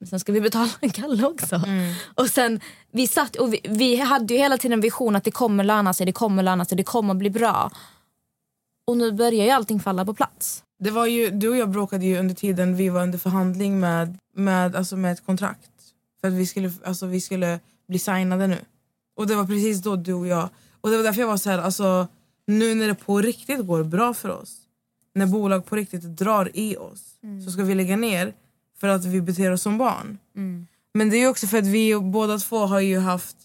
Men 0.00 0.08
sen 0.08 0.20
ska 0.20 0.32
vi 0.32 0.40
betala 0.40 0.70
en 0.80 0.90
Kalle 0.90 1.26
också. 1.26 1.56
Mm. 1.56 1.94
Och 2.14 2.26
sen, 2.26 2.60
vi, 2.92 3.06
satt, 3.06 3.36
och 3.36 3.52
vi, 3.52 3.60
vi 3.64 3.96
hade 3.96 4.34
ju 4.34 4.40
hela 4.40 4.58
tiden 4.58 4.72
en 4.72 4.80
vision 4.80 5.16
att 5.16 5.24
det 5.24 5.30
kommer 5.30 5.64
löna 5.64 5.92
sig, 5.92 6.06
det 6.06 6.12
kommer 6.12 6.42
löna 6.42 6.64
sig, 6.64 6.76
det 6.76 6.82
kommer 6.82 7.14
bli 7.14 7.30
bra. 7.30 7.70
Och 8.86 8.96
nu 8.96 9.12
börjar 9.12 9.44
ju 9.44 9.50
allting 9.50 9.80
falla 9.80 10.04
på 10.04 10.14
plats. 10.14 10.62
Det 10.78 10.90
var 10.90 11.06
ju, 11.06 11.30
du 11.30 11.48
och 11.48 11.56
jag 11.56 11.70
bråkade 11.70 12.04
ju 12.06 12.18
under 12.18 12.34
tiden 12.34 12.76
vi 12.76 12.88
var 12.88 13.02
under 13.02 13.18
förhandling 13.18 13.80
med, 13.80 14.18
med, 14.34 14.76
alltså 14.76 14.96
med 14.96 15.12
ett 15.12 15.26
kontrakt. 15.26 15.70
För 16.20 16.28
att 16.28 16.34
vi 16.34 16.46
skulle, 16.46 16.72
alltså 16.84 17.06
vi 17.06 17.20
skulle 17.20 17.60
bli 17.88 17.98
signade 17.98 18.46
nu. 18.46 18.58
Och 19.16 19.26
det 19.26 19.34
var 19.34 19.46
precis 19.46 19.82
då 19.82 19.96
du 19.96 20.12
och 20.12 20.26
jag... 20.26 20.48
Och 20.80 20.90
det 20.90 20.96
var 20.96 21.04
därför 21.04 21.20
jag 21.20 21.28
var 21.28 21.36
så 21.36 21.50
här, 21.50 21.58
alltså 21.58 22.08
nu 22.46 22.74
när 22.74 22.88
det 22.88 22.94
på 22.94 23.20
riktigt 23.20 23.66
går 23.66 23.84
bra 23.84 24.14
för 24.14 24.28
oss. 24.28 24.56
När 25.18 25.26
bolag 25.26 25.66
på 25.66 25.76
riktigt 25.76 26.02
drar 26.02 26.50
i 26.54 26.76
oss. 26.76 27.02
Så 27.44 27.50
ska 27.50 27.62
vi 27.62 27.74
lägga 27.74 27.96
ner 27.96 28.32
för 28.80 28.88
att 28.88 29.04
vi 29.04 29.20
beter 29.20 29.50
oss 29.52 29.62
som 29.62 29.78
barn. 29.78 30.18
Men 30.94 31.10
det 31.10 31.16
är 31.16 31.28
också 31.28 31.46
för 31.46 31.58
att 31.58 31.66
vi 31.66 32.00
båda 32.00 32.38
två 32.38 32.58
har 32.58 32.80
ju 32.80 32.98
haft... 32.98 33.36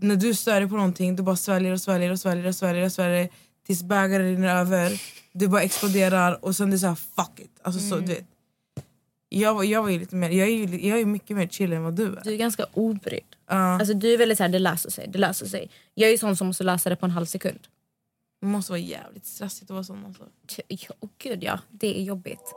När 0.00 0.16
du 0.16 0.34
stör 0.34 0.60
dig 0.60 0.68
på 0.68 0.76
någonting, 0.76 1.16
du 1.16 1.22
bara 1.22 1.36
sväljer 1.36 1.72
och 1.72 1.80
sväljer 1.80 2.10
och 2.12 2.20
sväljer 2.20 2.46
och 2.46 2.54
sväljer 2.54 2.84
och 2.84 2.92
sväljer 2.92 3.28
tills 3.66 3.82
bägaren 3.82 4.26
rinner 4.26 4.56
över. 4.56 5.02
Du 5.32 5.48
bara 5.48 5.62
exploderar 5.62 6.44
och 6.44 6.56
sen 6.56 6.70
det 6.70 6.76
är 6.76 6.78
såhär 6.78 6.94
fuck 6.94 7.40
it. 7.40 7.50
Alltså, 7.62 7.80
så, 7.88 7.96
du 7.96 8.06
vet. 8.06 8.24
Jag, 9.28 9.64
jag 9.64 9.82
var 9.82 9.90
ju 9.90 9.98
lite 9.98 10.16
mer, 10.16 10.30
jag 10.30 10.48
är 10.48 10.52
ju 10.52 10.88
jag 10.88 11.00
är 11.00 11.04
mycket 11.04 11.36
mer 11.36 11.46
chill 11.46 11.72
än 11.72 11.82
vad 11.82 11.94
du 11.96 12.06
är. 12.06 12.20
Du 12.24 12.32
är 12.32 12.36
ganska 12.36 12.66
obrydd. 12.74 13.24
Ja, 13.48 13.54
Alltså, 13.78 13.94
du 13.94 14.12
är 14.14 14.18
väldigt 14.18 14.38
såhär, 14.38 14.50
det 14.50 14.58
löser 14.58 14.90
sig, 14.90 15.08
det 15.12 15.18
löser 15.18 15.46
sig. 15.46 15.70
Jag 15.94 16.06
är 16.08 16.12
ju 16.12 16.18
sån 16.18 16.36
som 16.36 16.46
måste 16.46 16.64
lösa 16.64 16.88
det 16.90 16.96
på 16.96 17.06
en 17.06 17.12
halv 17.12 17.26
sekund. 17.26 17.58
Det 18.40 18.46
måste 18.46 18.72
vara 18.72 18.80
jävligt 18.80 19.26
stressigt 19.26 19.70
att 19.70 19.74
vara 19.74 19.84
sån. 19.84 20.04
Alltså. 20.06 20.22
Ja, 20.68 20.94
oh, 21.00 21.08
gud 21.22 21.44
ja, 21.44 21.58
det 21.70 22.00
är 22.00 22.02
jobbigt. 22.02 22.54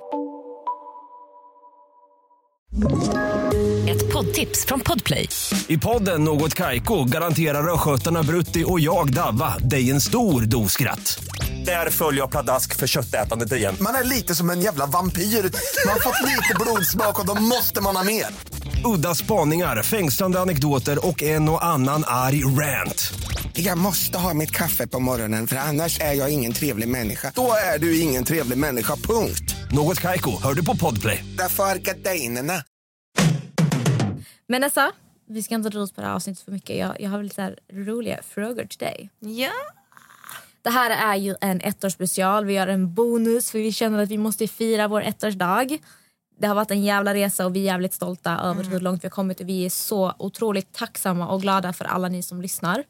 Ett 3.89 4.13
poddtips 4.13 4.65
från 4.65 4.80
Podplay. 4.80 5.30
I 5.68 5.77
podden 5.77 6.24
Något 6.24 6.53
Kaiko 6.53 7.03
garanterar 7.03 7.74
östgötarna 7.74 8.24
Brutti 8.24 8.63
och 8.68 8.80
jag, 8.80 9.13
Davva, 9.13 9.57
dig 9.57 9.91
en 9.91 10.01
stor 10.01 10.41
dos 10.41 10.71
skratt. 10.71 11.24
Där 11.65 11.89
följer 11.89 12.21
jag 12.21 12.31
pladask 12.31 12.75
för 12.75 12.88
köttätandet 12.88 13.51
igen. 13.51 13.75
Man 13.81 13.95
är 13.95 14.03
lite 14.03 14.36
som 14.36 14.50
en 14.50 14.62
jävla 14.62 14.86
vampyr. 14.86 15.21
Man 15.21 15.94
har 15.94 16.00
fått 16.00 16.21
lite 16.21 16.56
blodsmak 16.59 17.19
och 17.19 17.25
då 17.25 17.41
måste 17.41 17.81
man 17.81 17.95
ha 17.95 18.03
mer. 18.03 18.25
Udda 18.86 19.15
spaningar, 19.15 19.83
fängslande 19.83 20.39
anekdoter 20.39 21.07
och 21.07 21.24
en 21.24 21.50
och 21.50 21.65
annan 21.65 22.03
arg 22.07 22.44
rant. 22.44 23.13
Jag 23.55 23.77
måste 23.77 24.17
ha 24.17 24.33
mitt 24.33 24.51
kaffe 24.51 24.88
på 24.88 25.00
morgonen 25.00 25.47
för 25.47 25.55
annars 25.55 26.00
är 26.00 26.13
jag 26.13 26.33
ingen 26.33 26.53
trevlig 26.53 26.88
människa. 26.88 27.31
Då 27.35 27.51
är 27.73 27.79
du 27.79 28.00
ingen 28.00 28.23
trevlig 28.23 28.57
människa, 28.57 28.95
punkt. 28.95 29.55
Något 29.71 30.00
Kaiko, 30.00 30.31
hör 30.44 30.53
du 30.53 30.65
på 30.65 30.75
Podplay. 30.75 31.25
Därför 31.38 31.63
är 31.63 31.75
gardinerna. 31.75 32.63
Men 34.47 34.61
Nessa, 34.61 34.91
vi 35.29 35.44
ska 35.44 35.55
inte 35.55 35.69
dra 35.69 35.79
ut 35.79 35.95
på 35.95 36.01
det 36.01 36.07
här 36.07 36.13
avsnittet 36.13 36.45
för 36.45 36.51
mycket. 36.51 36.77
Jag, 36.77 37.01
jag 37.01 37.09
har 37.09 37.23
lite 37.23 37.41
här 37.41 37.59
roliga 37.73 38.19
frågor 38.23 38.65
till 38.65 38.79
dig. 38.79 39.09
Ja. 39.19 39.51
Det 40.61 40.69
här 40.69 41.13
är 41.13 41.15
ju 41.15 41.35
en 41.41 41.61
ettårsspecial. 41.61 42.45
Vi 42.45 42.53
gör 42.53 42.67
en 42.67 42.94
bonus 42.94 43.51
för 43.51 43.59
vi 43.59 43.71
känner 43.71 44.03
att 44.03 44.09
vi 44.09 44.17
måste 44.17 44.47
fira 44.47 44.88
vår 44.88 45.01
ettårsdag. 45.01 45.77
Det 46.39 46.47
har 46.47 46.55
varit 46.55 46.71
en 46.71 46.83
jävla 46.83 47.13
resa 47.13 47.45
och 47.45 47.55
vi 47.55 47.59
är 47.59 47.63
jävligt 47.63 47.94
stolta 47.94 48.39
över 48.44 48.63
hur 48.63 48.79
långt 48.79 49.03
vi 49.03 49.07
har 49.07 49.11
kommit. 49.11 49.39
Och 49.39 49.50
vi 49.50 49.65
är 49.65 49.69
så 49.69 50.13
otroligt 50.19 50.73
tacksamma 50.73 51.27
och 51.27 51.41
glada 51.41 51.73
för 51.73 51.85
alla 51.85 52.07
ni 52.07 52.23
som 52.23 52.41
lyssnar. 52.41 52.83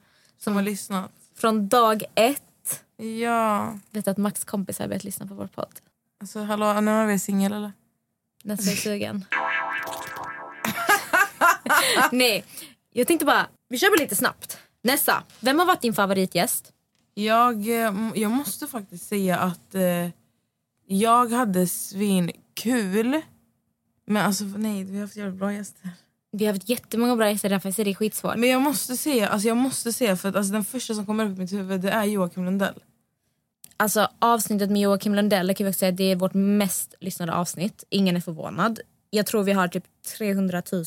Som 0.43 0.55
har 0.55 0.61
lyssnat. 0.61 1.11
Från 1.35 1.67
dag 1.67 2.03
ett. 2.15 2.83
Ja. 3.21 3.79
Vet 3.91 4.07
att 4.07 4.17
Max 4.17 4.43
kompis 4.43 4.79
har 4.79 4.87
börjat 4.87 5.03
lyssna 5.03 5.27
på 5.27 5.33
vår 5.33 5.47
podd? 5.47 5.79
Alltså 6.21 6.43
hallå, 6.43 6.81
nu 6.81 6.91
är 6.91 7.05
vi 7.05 7.19
singel 7.19 7.53
eller? 7.53 7.71
Nessa 8.43 8.71
är 8.71 8.75
sugen. 8.75 9.25
Nej, 12.11 12.45
jag 12.91 13.07
tänkte 13.07 13.25
bara, 13.25 13.47
vi 13.69 13.77
kör 13.77 13.99
lite 13.99 14.15
snabbt. 14.15 14.57
Nessa, 14.81 15.23
vem 15.39 15.59
har 15.59 15.65
varit 15.65 15.81
din 15.81 15.93
favoritgäst? 15.93 16.73
Jag, 17.13 17.67
eh, 17.67 17.93
jag 18.15 18.31
måste 18.31 18.67
faktiskt 18.67 19.07
säga 19.07 19.37
att 19.37 19.75
eh, 19.75 20.09
jag 20.87 21.31
hade 21.31 21.67
svinkul. 21.67 23.21
Men 24.05 24.25
alltså 24.25 24.43
nej, 24.43 24.83
vi 24.83 24.95
har 24.95 25.01
haft 25.01 25.15
jävligt 25.15 25.39
bra 25.39 25.53
gäster. 25.53 25.89
Vi 26.35 26.45
har 26.45 26.53
haft 26.53 26.69
jättemånga 26.69 27.15
bra 27.15 27.29
gäster 27.29 27.49
därför 27.49 27.79
är 27.79 27.85
det 27.85 27.95
skitsvårt. 27.95 28.35
Men 28.35 28.49
jag 28.49 28.61
måste 28.61 28.97
säga, 28.97 29.27
alltså 29.27 29.47
jag 29.47 29.57
måste 29.57 29.93
säga 29.93 30.15
för 30.15 30.29
att 30.29 30.35
alltså, 30.35 30.53
den 30.53 30.63
första 30.63 30.93
som 30.93 31.05
kommer 31.05 31.25
upp 31.25 31.37
i 31.37 31.39
mitt 31.39 31.53
huvud 31.53 31.81
det 31.81 31.91
är 31.91 32.03
Joakim 32.03 32.45
Lundell. 32.45 32.73
Alltså 33.77 34.07
avsnittet 34.19 34.71
med 34.71 34.81
Joakim 34.81 35.15
Lundell 35.15 35.55
kan 35.55 35.67
vi 35.67 35.73
säga, 35.73 35.91
det 35.91 36.03
är 36.03 36.15
vårt 36.15 36.33
mest 36.33 36.95
lyssnade 36.99 37.33
avsnitt. 37.33 37.83
Ingen 37.89 38.15
är 38.15 38.21
förvånad. 38.21 38.79
Jag 39.09 39.25
tror 39.25 39.43
vi 39.43 39.51
har 39.51 39.67
typ 39.67 39.83
300 40.17 40.61
000 40.71 40.83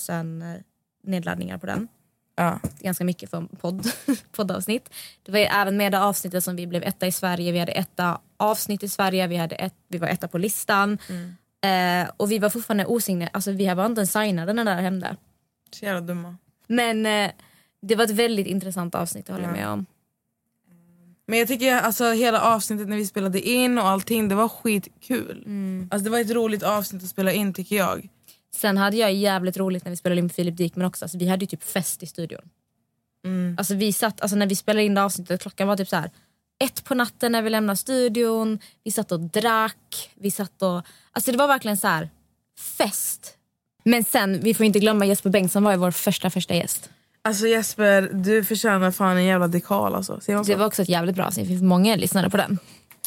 nedladdningar 1.04 1.58
på 1.58 1.66
den. 1.66 1.88
Ja. 2.36 2.60
Ganska 2.80 3.04
mycket 3.04 3.30
för 3.30 3.42
podd, 3.60 3.86
poddavsnitt. 4.32 4.90
Det 5.22 5.32
var 5.32 5.38
även 5.38 5.76
med 5.76 5.92
det 5.92 6.00
avsnittet 6.00 6.44
som 6.44 6.56
vi 6.56 6.66
blev 6.66 6.82
etta 6.82 7.06
i 7.06 7.12
Sverige. 7.12 7.52
Vi 7.52 7.58
hade 7.58 7.72
etta 7.72 8.20
avsnitt 8.36 8.82
i 8.82 8.88
Sverige, 8.88 9.26
vi, 9.26 9.36
hade 9.36 9.54
ett, 9.54 9.74
vi 9.88 9.98
var 9.98 10.08
etta 10.08 10.28
på 10.28 10.38
listan. 10.38 10.98
Eh, 11.64 12.10
och 12.16 12.32
vi 12.32 12.38
var 12.38 12.48
fortfarande 12.48 12.86
osignerade, 12.86 13.30
alltså 13.34 13.52
vi 13.52 13.74
var 13.74 13.86
inte 13.86 13.98
ens 13.98 14.12
signade 14.12 14.52
när 14.52 14.64
det 14.64 14.70
där 14.70 14.82
hände. 14.82 15.16
Så 15.76 15.84
jävla 15.84 16.00
dumma. 16.00 16.36
Men 16.66 17.06
eh, 17.06 17.30
det 17.82 17.94
var 17.94 18.04
ett 18.04 18.10
väldigt 18.10 18.46
intressant 18.46 18.94
avsnitt, 18.94 19.26
det 19.26 19.32
håller 19.32 19.44
jag 19.44 19.52
med 19.52 19.68
om. 19.68 19.86
Men 21.26 21.38
jag 21.38 21.48
tycker 21.48 21.74
alltså 21.74 22.10
hela 22.10 22.40
avsnittet 22.40 22.88
när 22.88 22.96
vi 22.96 23.06
spelade 23.06 23.40
in 23.40 23.78
och 23.78 23.88
allting 23.88 24.28
det 24.28 24.34
var 24.34 24.48
skitkul. 24.48 25.44
Alltså 25.90 26.04
det 26.04 26.10
var 26.10 26.18
ett 26.18 26.30
roligt 26.30 26.62
avsnitt 26.62 27.02
att 27.02 27.08
spela 27.08 27.32
in 27.32 27.54
tycker 27.54 27.76
jag. 27.76 28.08
Sen 28.54 28.76
hade 28.76 28.96
jag 28.96 29.14
jävligt 29.14 29.56
roligt 29.56 29.84
när 29.84 29.90
vi 29.90 29.96
spelade 29.96 30.18
in 30.18 30.24
med 30.24 30.32
Filip 30.32 30.56
Dikmen 30.56 30.86
också. 30.86 31.04
Alltså, 31.04 31.18
vi 31.18 31.28
hade 31.28 31.42
ju 31.42 31.46
typ 31.46 31.62
fest 31.62 32.02
i 32.02 32.06
studion. 32.06 32.50
Alltså, 33.58 33.74
vi 33.74 33.92
satt, 33.92 34.20
alltså, 34.20 34.36
när 34.36 34.46
vi 34.46 34.56
spelade 34.56 34.84
in 34.84 34.94
det 34.94 35.02
avsnittet, 35.02 35.42
klockan 35.42 35.68
var 35.68 35.76
typ 35.76 35.88
så 35.88 35.96
här 35.96 36.10
ett 36.58 36.84
på 36.84 36.94
natten 36.94 37.32
när 37.32 37.42
vi 37.42 37.50
lämnade 37.50 37.76
studion. 37.76 38.58
Vi 38.84 38.90
satt 38.90 39.12
och 39.12 39.20
drack. 39.20 40.10
Vi 40.14 40.30
satt 40.30 40.62
och, 40.62 40.82
alltså, 41.12 41.32
det 41.32 41.38
var 41.38 41.48
verkligen 41.48 41.76
så 41.76 41.88
här 41.88 42.10
fest. 42.78 43.35
Men 43.88 44.04
sen, 44.04 44.40
vi 44.40 44.54
får 44.54 44.66
inte 44.66 44.78
glömma 44.78 45.06
Jesper 45.06 45.30
Bengtsson 45.30 45.64
var 45.64 45.72
ju 45.72 45.78
vår 45.78 45.90
första 45.90 46.30
första 46.30 46.54
gäst. 46.54 46.90
Alltså 47.22 47.46
Jesper, 47.46 48.10
du 48.12 48.44
förtjänar 48.44 48.90
fan 48.90 49.16
en 49.16 49.24
jävla 49.24 49.48
dekal 49.48 49.94
alltså. 49.94 50.20
Det 50.46 50.54
var 50.56 50.66
också 50.66 50.82
ett 50.82 50.88
jävligt 50.88 51.14
bra 51.16 51.24
avsnitt. 51.26 51.46
Vi 51.48 51.54
fick 51.54 51.62
många 51.62 51.96
lyssnare 51.96 52.30
på 52.30 52.36
den. 52.36 52.58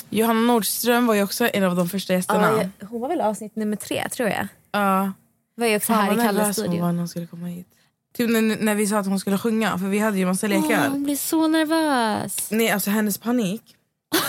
Johanna 0.09 0.41
Nordström 0.41 1.07
var 1.07 1.13
ju 1.15 1.23
också 1.23 1.49
en 1.53 1.63
av 1.63 1.75
de 1.75 1.89
första 1.89 2.13
gästerna. 2.13 2.51
Ja, 2.51 2.69
jag- 2.79 2.87
hon 2.87 3.01
var 3.01 3.09
väl 3.09 3.21
avsnitt 3.21 3.55
nummer 3.55 3.75
tre 3.75 4.09
tror 4.09 4.29
jag. 4.29 4.47
Ja. 4.71 5.11
Var 5.55 5.67
ju 5.67 5.75
också 5.75 5.93
här 5.93 6.03
i 6.05 6.15
Kalles 6.15 6.25
nervös 6.25 6.37
hon 6.37 6.45
var 6.47 6.53
studio. 6.53 6.85
när 6.91 6.93
hon 6.99 7.07
skulle 7.07 7.27
komma 7.27 7.47
hit. 7.47 7.67
Typ 8.17 8.29
när, 8.29 8.41
när 8.41 8.75
vi 8.75 8.87
sa 8.87 8.97
att 8.99 9.05
hon 9.05 9.19
skulle 9.19 9.37
sjunga, 9.37 9.77
för 9.77 9.85
vi 9.85 9.99
hade 9.99 10.17
ju 10.17 10.25
massa 10.25 10.47
lekar. 10.47 10.83
Åh, 10.85 10.89
hon 10.91 11.03
blir 11.03 11.15
så 11.15 11.47
nervös. 11.47 12.47
Nej, 12.51 12.71
alltså 12.71 12.89
hennes 12.89 13.17
panik. 13.17 13.61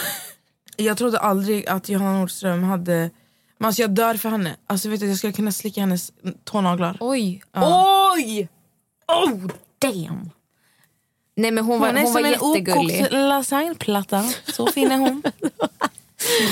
jag 0.77 0.97
trodde 0.97 1.19
aldrig 1.19 1.67
att 1.69 1.89
Johanna 1.89 2.19
Nordström 2.19 2.63
hade... 2.65 3.11
Men 3.61 3.67
alltså 3.67 3.83
jag 3.83 3.91
dör 3.91 4.15
för 4.15 4.29
henne. 4.29 4.57
Alltså 4.67 4.89
vet 4.89 5.01
du, 5.01 5.07
jag 5.09 5.19
skulle 5.19 5.33
kunna 5.33 5.53
slicka 5.53 5.81
hennes 5.81 6.13
tånaglar. 6.45 6.97
Oj! 7.01 7.43
Ja. 7.53 8.13
Oj! 8.17 8.49
Oh 9.07 9.51
damn! 9.79 10.31
Nej 11.37 11.51
men 11.51 11.65
hon, 11.65 11.73
Hon 11.73 11.81
var, 11.81 11.89
är 11.89 11.93
hon 12.03 12.13
var 12.13 12.21
som 12.21 12.25
en 12.25 12.31
jättegullig. 12.33 13.01
okokt 13.01 13.13
lasagneplatta. 13.13 14.25
Så 14.53 14.67
fin 14.67 14.93
är 14.93 14.99
hon. 14.99 15.23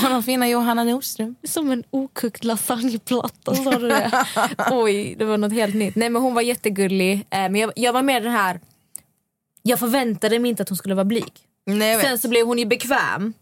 Hon 0.03 0.23
fina 0.23 0.49
Johanna 0.49 0.85
Nordström. 0.85 1.35
Som 1.45 1.71
en 1.71 1.85
okokt 1.91 2.45
lasagneplatta 2.45 3.55
sa 3.55 3.71
du 3.71 3.88
det? 3.88 4.27
Oj, 4.71 5.15
det 5.19 5.25
var 5.25 5.38
något 5.38 5.53
helt 5.53 5.75
nytt. 5.75 5.97
Nej 5.97 6.11
men 6.11 6.23
hon 6.23 6.35
var 6.35 6.43
jättegullig. 6.43 7.12
Eh, 7.31 7.38
men 7.41 7.55
jag, 7.57 7.73
jag 7.77 7.93
var 7.93 8.03
med 8.03 8.23
den 8.23 8.33
här... 8.33 8.61
Jag 9.62 9.79
förväntade 9.79 10.38
mig 10.38 10.49
inte 10.49 10.62
att 10.62 10.69
hon 10.69 10.79
skulle 10.79 10.95
vara 10.95 11.05
blyg. 11.05 11.33
Nej. 11.67 12.03
Sen 12.03 12.19
så 12.19 12.29
blev 12.29 12.47
hon 12.47 12.59
ju 12.59 12.67
bekväm. 12.67 13.33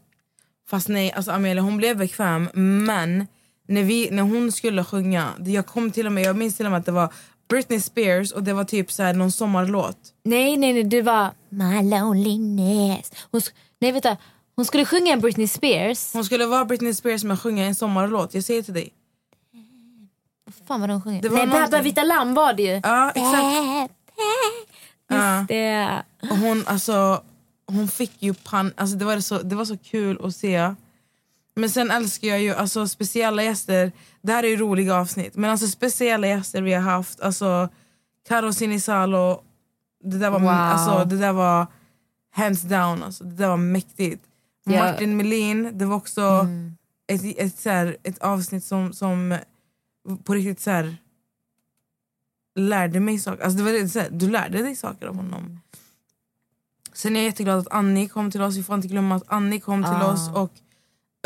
Fast 0.70 0.88
nej, 0.88 1.12
alltså 1.12 1.30
Amelia 1.30 1.62
hon 1.62 1.76
blev 1.76 1.96
bekväm 1.96 2.48
men 2.54 3.26
när, 3.66 3.82
vi, 3.82 4.10
när 4.10 4.22
hon 4.22 4.52
skulle 4.52 4.84
sjunga, 4.84 5.32
jag 5.46 5.66
kom 5.66 5.90
till 5.90 6.06
och 6.06 6.12
med, 6.12 6.24
jag 6.24 6.36
minns 6.36 6.56
till 6.56 6.66
och 6.66 6.72
med 6.72 6.78
att 6.78 6.86
det 6.86 6.92
var 6.92 7.12
Britney 7.48 7.80
Spears 7.80 8.32
och 8.32 8.42
det 8.42 8.52
var 8.52 8.64
typ 8.64 8.92
så 8.92 9.02
här 9.02 9.14
någon 9.14 9.32
sommarlåt. 9.32 9.98
Nej, 10.24 10.56
nej, 10.56 10.72
nej, 10.72 10.84
det 10.84 11.02
var 11.02 11.30
My 11.48 11.90
loneliness. 11.90 13.12
Hon, 13.30 13.40
nej, 13.78 13.92
vänta. 13.92 14.16
Hon 14.56 14.64
skulle 14.64 14.84
sjunga 14.84 15.12
en 15.12 15.20
Britney 15.20 15.48
Spears. 15.48 16.12
Hon 16.12 16.24
skulle 16.24 16.46
vara 16.46 16.64
Britney 16.64 16.94
Spears 16.94 17.24
men 17.24 17.36
sjunga 17.36 17.64
en 17.64 17.74
sommarlåt, 17.74 18.34
jag 18.34 18.44
säger 18.44 18.62
till 18.62 18.74
dig. 18.74 18.92
Vad 20.44 20.54
fan 20.66 20.80
var 20.80 20.88
hon 20.88 21.02
sjöng? 21.02 21.20
Det 21.20 21.28
var 21.28 21.36
Nej, 21.36 21.46
någonting. 21.46 21.70
Bäba 21.70 21.82
vita 21.82 22.02
lamm 22.02 22.34
var 22.34 22.52
det 22.52 22.62
ju. 22.62 22.80
Ja 22.82 23.10
exakt. 23.10 23.94
Ja. 25.08 25.38
Just 25.38 25.48
det. 25.48 26.02
Hon, 26.30 26.64
alltså, 26.66 27.22
hon 27.66 27.88
fick 27.88 28.22
ju 28.22 28.34
pan... 28.34 28.72
Alltså 28.76 28.96
det, 28.96 29.04
var 29.04 29.20
så, 29.20 29.38
det 29.38 29.56
var 29.56 29.64
så 29.64 29.76
kul 29.76 30.18
att 30.22 30.36
se. 30.36 30.74
Men 31.56 31.70
sen 31.70 31.90
älskar 31.90 32.28
jag 32.28 32.42
ju 32.42 32.54
alltså, 32.54 32.88
speciella 32.88 33.42
gäster. 33.42 33.92
Det 34.22 34.32
här 34.32 34.42
är 34.44 34.48
ju 34.48 34.56
roliga 34.56 34.94
avsnitt. 34.96 35.34
Men 35.36 35.50
alltså 35.50 35.66
speciella 35.68 36.26
gäster 36.26 36.62
vi 36.62 36.72
har 36.72 36.82
haft. 36.82 37.20
Alltså 37.20 37.68
Karo 38.28 38.52
Sinisalo. 38.52 39.42
Det 40.04 40.18
där 40.18 40.30
var, 40.30 40.40
Wow. 40.40 40.48
alltså, 40.48 41.04
det 41.04 41.16
där 41.18 41.32
var 41.32 41.66
hands 42.32 42.62
down. 42.62 43.02
Alltså, 43.02 43.24
det 43.24 43.34
där 43.34 43.48
var 43.48 43.56
mäktigt. 43.56 44.24
Ja. 44.64 44.84
Martin 44.84 45.16
Melin, 45.16 45.78
det 45.78 45.84
var 45.86 45.96
också 45.96 46.46
ett, 47.06 47.20
ett, 47.38 47.58
så 47.58 47.70
här, 47.70 47.96
ett 48.02 48.18
avsnitt 48.18 48.64
som, 48.64 48.92
som 48.92 49.36
på 50.24 50.34
riktigt 50.34 50.60
så 50.60 50.70
här, 50.70 50.96
lärde 52.54 53.00
mig 53.00 53.18
saker. 53.18 53.44
Alltså, 53.44 53.58
det 53.64 53.72
var 53.72 53.88
så 53.88 53.98
här, 54.00 54.08
du 54.10 54.30
lärde 54.30 54.62
dig 54.62 54.76
saker 54.76 55.06
av 55.06 55.16
honom. 55.16 55.60
Sen 56.92 57.16
är 57.16 57.20
jag 57.20 57.26
jätteglad 57.26 57.58
att 57.58 57.68
Annie 57.72 58.08
kom 58.08 58.30
till 58.30 58.42
oss. 58.42 58.56
Vi 58.56 58.62
får 58.62 58.74
inte 58.74 58.88
glömma 58.88 59.14
att 59.14 59.24
Annie 59.26 59.60
kom 59.60 59.82
till 59.84 59.92
Ah. 59.92 60.12
oss 60.12 60.30
och 60.34 60.52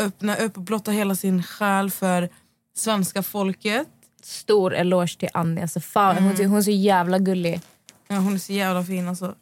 öppnade 0.01 0.43
upp 0.45 0.57
och 0.57 0.63
blottade 0.63 0.97
hela 0.97 1.15
sin 1.15 1.43
själ 1.43 1.91
för 1.91 2.29
svenska 2.75 3.23
folket. 3.23 3.87
Stor 4.23 4.73
eloge 4.75 5.17
till 5.19 5.29
Annie. 5.33 5.61
Alltså, 5.61 5.79
fan, 5.79 6.17
Mm. 6.17 6.23
hon, 6.37 6.45
hon 6.45 6.57
är 6.57 6.61
så 6.61 6.71
jävla 6.71 7.19
gullig. 7.19 7.61
Ja, 8.07 8.15
hon 8.15 8.33
är 8.33 8.37
så 8.37 8.53
jävla 8.53 8.83
fin 8.83 9.07
alltså. 9.07 9.35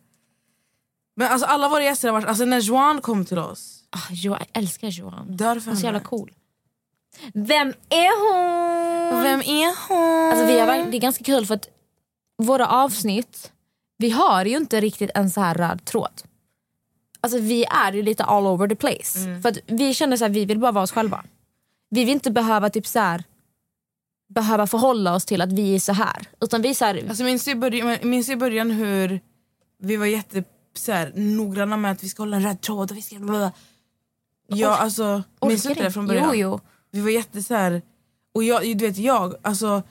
Men 1.16 1.28
alltså 1.32 1.48
alla 1.48 1.70
våra 1.70 1.84
gäster 1.84 2.08
har 2.08 2.14
varit... 2.14 2.28
Alltså 2.28 2.46
när 2.46 2.60
Joan 2.60 3.02
kom 3.02 3.26
till 3.26 3.38
oss, 3.40 3.76
Ah, 3.92 4.00
jo, 4.12 4.32
jag 4.34 4.46
älskar 4.54 4.92
för 4.92 5.02
Hon 5.66 5.74
är 5.74 5.76
så 5.76 5.84
jävla 5.86 6.00
cool. 6.00 6.32
Vem 7.34 7.74
är 7.90 8.20
hon? 9.14 9.24
Vem 9.24 9.40
är 9.40 9.88
hon? 9.88 10.32
Alltså, 10.32 10.46
vi 10.46 10.60
har, 10.60 10.68
det 10.92 10.98
är 10.98 11.02
ganska 11.02 11.24
kul 11.24 11.46
för 11.46 11.56
att 11.56 11.68
våra 12.38 12.68
avsnitt, 12.68 13.52
vi 13.98 14.10
har 14.10 14.46
ju 14.46 14.58
inte 14.58 14.82
riktigt 14.82 15.12
en 15.16 15.30
så 15.32 15.42
här 15.42 15.54
röd 15.56 15.86
tråd. 15.86 16.22
Alltså 17.22 17.40
vi 17.40 17.66
är 17.66 17.94
ju 17.94 18.04
lite 18.04 18.24
all 18.24 18.48
over 18.48 18.68
the 18.68 18.76
place. 18.76 19.20
Mm. 19.20 19.42
För 19.42 19.54
vi 19.68 19.94
känner 19.94 20.18
så 20.18 20.26
här, 20.26 20.32
vi 20.32 20.46
vill 20.46 20.60
bara 20.60 20.72
vara 20.72 20.84
oss 20.84 20.92
själva. 20.92 21.24
Vi 21.90 22.06
vill 22.06 22.14
inte 22.14 22.32
behöva 22.32 22.70
typ 22.70 22.88
så 22.88 23.00
här, 23.00 23.24
behöva 24.30 24.68
förhålla 24.68 25.16
oss 25.16 25.26
till 25.26 25.42
att 25.42 25.52
vi 25.52 25.76
är 25.76 25.80
så 25.80 25.94
här. 25.94 26.28
Utan 26.42 26.62
vi 26.62 26.70
är 26.70 26.74
så 26.74 26.86
här, 26.86 27.06
Alltså, 27.10 27.24
minns, 27.24 27.46
du 27.46 27.52
i 27.52 27.56
början, 27.56 27.98
minns 28.04 28.30
i 28.30 28.36
början 28.36 28.72
hur 28.72 29.20
vi 29.80 29.96
var 29.96 30.06
jätte 30.06 30.44
så 30.74 30.92
här, 30.92 31.12
noggranna 31.16 31.78
med 31.78 31.92
att 31.92 32.04
vi 32.04 32.10
ska 32.10 32.22
hålla 32.22 32.38
en 32.38 32.44
röd 32.44 32.62
tråd 32.62 32.92
och 32.92 32.98
vi 32.98 33.02
ska... 33.02 33.20
Bla. 33.20 33.52
Ja, 34.48 34.78
alltså, 34.78 35.24
minns 35.42 35.64
du 35.64 35.70
inte 35.70 35.84
det 35.84 35.92
från 35.92 36.08
början? 36.08 36.30
Jo, 36.34 36.36
jo. 36.36 36.60
Vi 36.92 37.02
var 37.02 37.10
jätte 37.10 37.44
så 37.44 37.54
här, 37.54 37.82
och 38.34 38.44
jag, 38.44 38.78
du 38.78 38.88
vet 38.88 38.98
jag, 38.98 39.36
alltså 39.42 39.84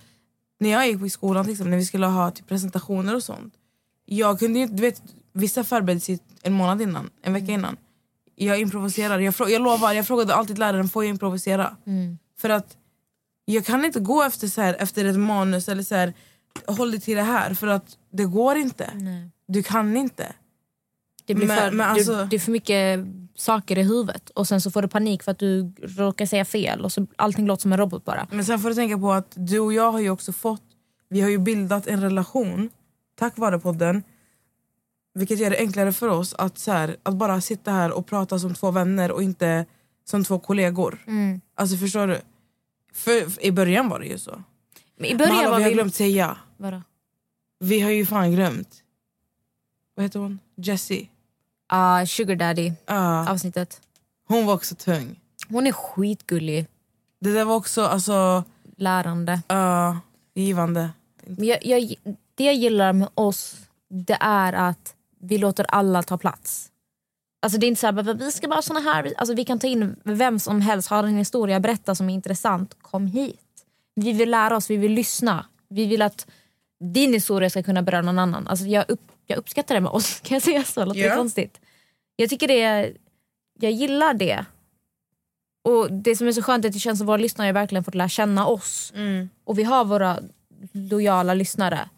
när 0.61 0.71
jag 0.71 0.89
gick 0.89 1.01
på 1.01 1.09
skolan 1.09 1.45
till 1.45 1.53
exempel, 1.53 1.71
när 1.71 1.79
vi 1.79 1.85
skulle 1.85 2.07
ha 2.07 2.31
typ, 2.31 2.49
presentationer 2.49 3.15
och 3.15 3.23
sånt. 3.23 3.55
Jag 4.05 4.39
kunde 4.39 4.59
ju 4.59 4.63
inte, 4.63 4.75
du 4.75 4.83
vet 4.83 5.03
vissa 5.39 5.65
förberedde 5.65 6.01
sig 6.01 6.19
en 6.43 6.53
månad 6.53 6.83
innan, 6.83 7.11
en 7.23 7.33
vecka 7.33 7.53
innan. 7.53 7.77
Jag 8.35 8.61
improviserade, 8.61 9.23
jag, 9.23 9.35
jag 9.39 9.63
lovar, 9.63 9.93
jag 9.93 10.07
frågade 10.07 10.35
alltid 10.35 10.59
läraren, 10.59 10.89
får 10.89 11.05
jag 11.05 11.11
improvisera? 11.11 11.77
Mm. 11.87 12.19
För 12.39 12.51
att 12.51 12.77
jag 13.45 13.65
kan 13.65 13.85
inte 13.85 14.01
gå 14.01 14.23
efter, 14.23 14.49
så 14.49 14.61
här, 14.61 14.77
efter 14.79 15.05
ett 15.05 15.19
manus 15.19 15.69
eller 15.69 15.83
så 15.83 15.95
här, 15.95 16.15
håll 16.67 16.91
dig 16.91 17.01
till 17.01 17.17
det 17.17 17.23
här 17.23 17.55
för 17.55 17.67
att 17.67 17.97
det 18.13 18.25
går 18.25 18.57
inte. 18.57 18.91
Nej. 18.95 19.31
Du 19.47 19.63
kan 19.63 19.97
inte. 19.97 20.33
Det 21.27 21.35
blir 21.35 21.47
Men- 21.47 21.57
för, 21.59 21.71
men 21.71 21.89
alltså- 21.91 22.17
du, 22.17 22.25
det 22.25 22.37
är 22.37 22.41
för 22.41 22.53
mycket 22.53 23.01
saker 23.35 23.79
i 23.79 23.83
huvudet 23.83 24.31
och 24.31 24.49
sen 24.49 24.61
så 24.61 24.71
får 24.71 24.83
du 24.83 24.89
panik 24.89 25.23
för 25.23 25.33
att 25.33 25.39
du 25.39 25.73
råkar 25.83 26.27
säga 26.27 26.45
fel 26.45 26.85
och 26.85 26.93
så 26.93 27.07
allting 27.17 27.47
låter 27.47 27.63
som 27.63 27.73
en 27.73 27.79
robot 27.79 28.05
bara. 28.05 28.27
Men 28.31 28.45
sen 28.45 28.59
får 28.59 28.69
du 28.69 28.75
tänka 28.75 28.99
på 28.99 29.13
att 29.13 29.33
du 29.35 29.59
och 29.59 29.73
jag 29.73 29.93
har 29.93 30.01
ju 30.01 30.11
också 30.11 30.33
fått, 30.33 30.63
vi 31.09 31.21
har 31.21 31.29
ju 31.29 31.39
bildat 31.39 31.87
en 31.87 32.01
relation 32.01 32.71
tack 33.19 33.39
vare 33.39 33.59
podden. 33.59 34.03
Vilket 35.19 35.39
gör 35.39 35.51
det 35.51 35.59
enklare 35.59 35.93
för 35.93 36.09
oss 36.09 36.35
att, 36.35 36.59
så 36.59 36.73
här, 36.73 36.97
att 37.03 37.15
bara 37.15 37.41
sitta 37.41 37.71
här 37.73 37.91
och 37.93 38.07
prata 38.07 38.39
som 38.39 38.55
två 38.55 38.71
vänner 38.71 39.11
och 39.11 39.23
inte 39.23 39.67
som 40.05 40.25
två 40.25 40.39
kollegor. 40.39 40.99
Mm. 41.07 41.41
Alltså 41.55 41.77
förstår 41.77 42.07
du? 42.07 42.21
För, 42.93 43.45
I 43.45 43.53
början 43.53 43.89
var 43.89 44.01
det 44.01 44.07
ju 44.07 44.19
så. 44.19 44.43
Men 44.97 45.07
I 45.07 45.09
Men 45.09 45.19
början 45.19 45.35
hallå, 45.37 45.51
var 45.51 45.57
vi 45.59 45.63
har 45.63 45.71
vi... 45.71 45.75
glömt 45.75 45.95
säga. 45.95 46.37
Vadå? 46.57 46.83
Vi 47.61 47.81
har 47.81 47.91
ju 47.91 48.07
fan 48.07 48.33
glömt. 48.33 48.83
Vad 49.95 50.05
heter 50.05 50.21
hon? 50.21 50.39
Jessie. 50.57 51.09
Ah, 51.69 52.07
Sugar 52.07 52.37
Daddy 52.37 52.73
Ja, 52.87 53.31
avsnittet. 53.31 53.81
hon 54.29 54.47
var 54.47 54.55
också 54.55 54.75
tung. 54.75 55.21
Hon 55.49 55.67
är 55.67 55.73
skitgullig, 55.73 56.67
Det 57.21 57.33
där 57.33 57.45
var 57.45 57.55
också 57.55 57.83
alltså, 57.83 58.45
lärande. 58.77 59.41
ja, 59.49 59.99
givande. 60.35 60.91
Men 61.27 61.47
jag, 61.47 61.65
jag, 61.67 61.95
det 62.35 62.45
jag 62.45 62.55
gillar 62.55 62.93
med 62.93 63.09
oss 63.15 63.57
det 63.91 64.17
är 64.21 64.53
att 64.53 64.95
vi 65.21 65.39
låter 65.39 65.65
alla 65.69 66.03
ta 66.03 66.19
plats. 66.19 66.71
Alltså 67.43 67.59
det 67.59 67.67
är 67.67 67.69
inte 67.69 67.81
så 67.81 67.87
här, 67.87 68.15
vi 68.15 68.33
ska 68.33 68.49
vara 68.49 68.63
såna 68.63 68.81
här. 68.81 69.15
Alltså 69.17 69.35
vi 69.35 69.45
kan 69.45 69.59
ta 69.59 69.67
in 69.67 69.97
vem 70.05 70.39
som 70.39 70.61
helst, 70.61 70.89
har 70.89 71.05
en 71.05 71.17
historia 71.17 71.57
att 71.57 71.63
berätta 71.63 71.95
som 71.95 72.11
är 72.11 72.15
intressant. 72.15 72.77
Kom 72.83 73.07
hit. 73.07 73.41
Vi 73.95 74.13
vill 74.13 74.31
lära 74.31 74.57
oss, 74.57 74.71
vi 74.71 74.77
vill 74.77 74.93
lyssna. 74.93 75.47
Vi 75.69 75.87
vill 75.87 76.03
att 76.03 76.27
din 76.95 77.13
historia 77.13 77.51
ska 77.51 77.63
kunna 77.63 77.83
beröra 77.83 78.03
någon 78.03 78.19
annan. 78.19 78.47
Alltså 78.49 78.65
jag, 78.67 78.85
upp, 78.89 79.01
jag 79.27 79.39
uppskattar 79.39 79.75
det 79.75 79.81
med 79.81 79.91
oss, 79.93 80.21
kan 80.21 80.35
jag 80.35 80.43
säga 80.43 80.65
så? 80.65 80.85
Låter 80.85 81.01
det 81.01 81.07
Ja. 81.07 81.17
konstigt? 81.17 81.61
Jag 82.17 82.31
tycker 82.31 82.49
det 82.49 82.93
jag 83.61 83.73
gillar 83.73 84.15
det. 84.15 84.45
Och 85.65 85.93
det 85.93 86.17
som 86.17 86.27
är 86.29 86.33
så 86.33 86.43
skönt 86.43 86.65
är 86.65 86.69
att 86.69 86.73
det 86.75 86.79
känns 86.81 86.99
som 86.99 87.07
att 87.07 87.09
våra 87.09 87.17
lyssnare 87.17 87.53
verkligen 87.53 87.85
fått 87.85 87.95
lära 87.95 88.09
känna 88.09 88.47
oss. 88.47 88.93
Mm. 88.97 89.29
Och 89.45 89.59
vi 89.59 89.63
har 89.63 89.85
våra 89.85 90.19
lojala 90.73 91.35
lyssnare 91.35 91.89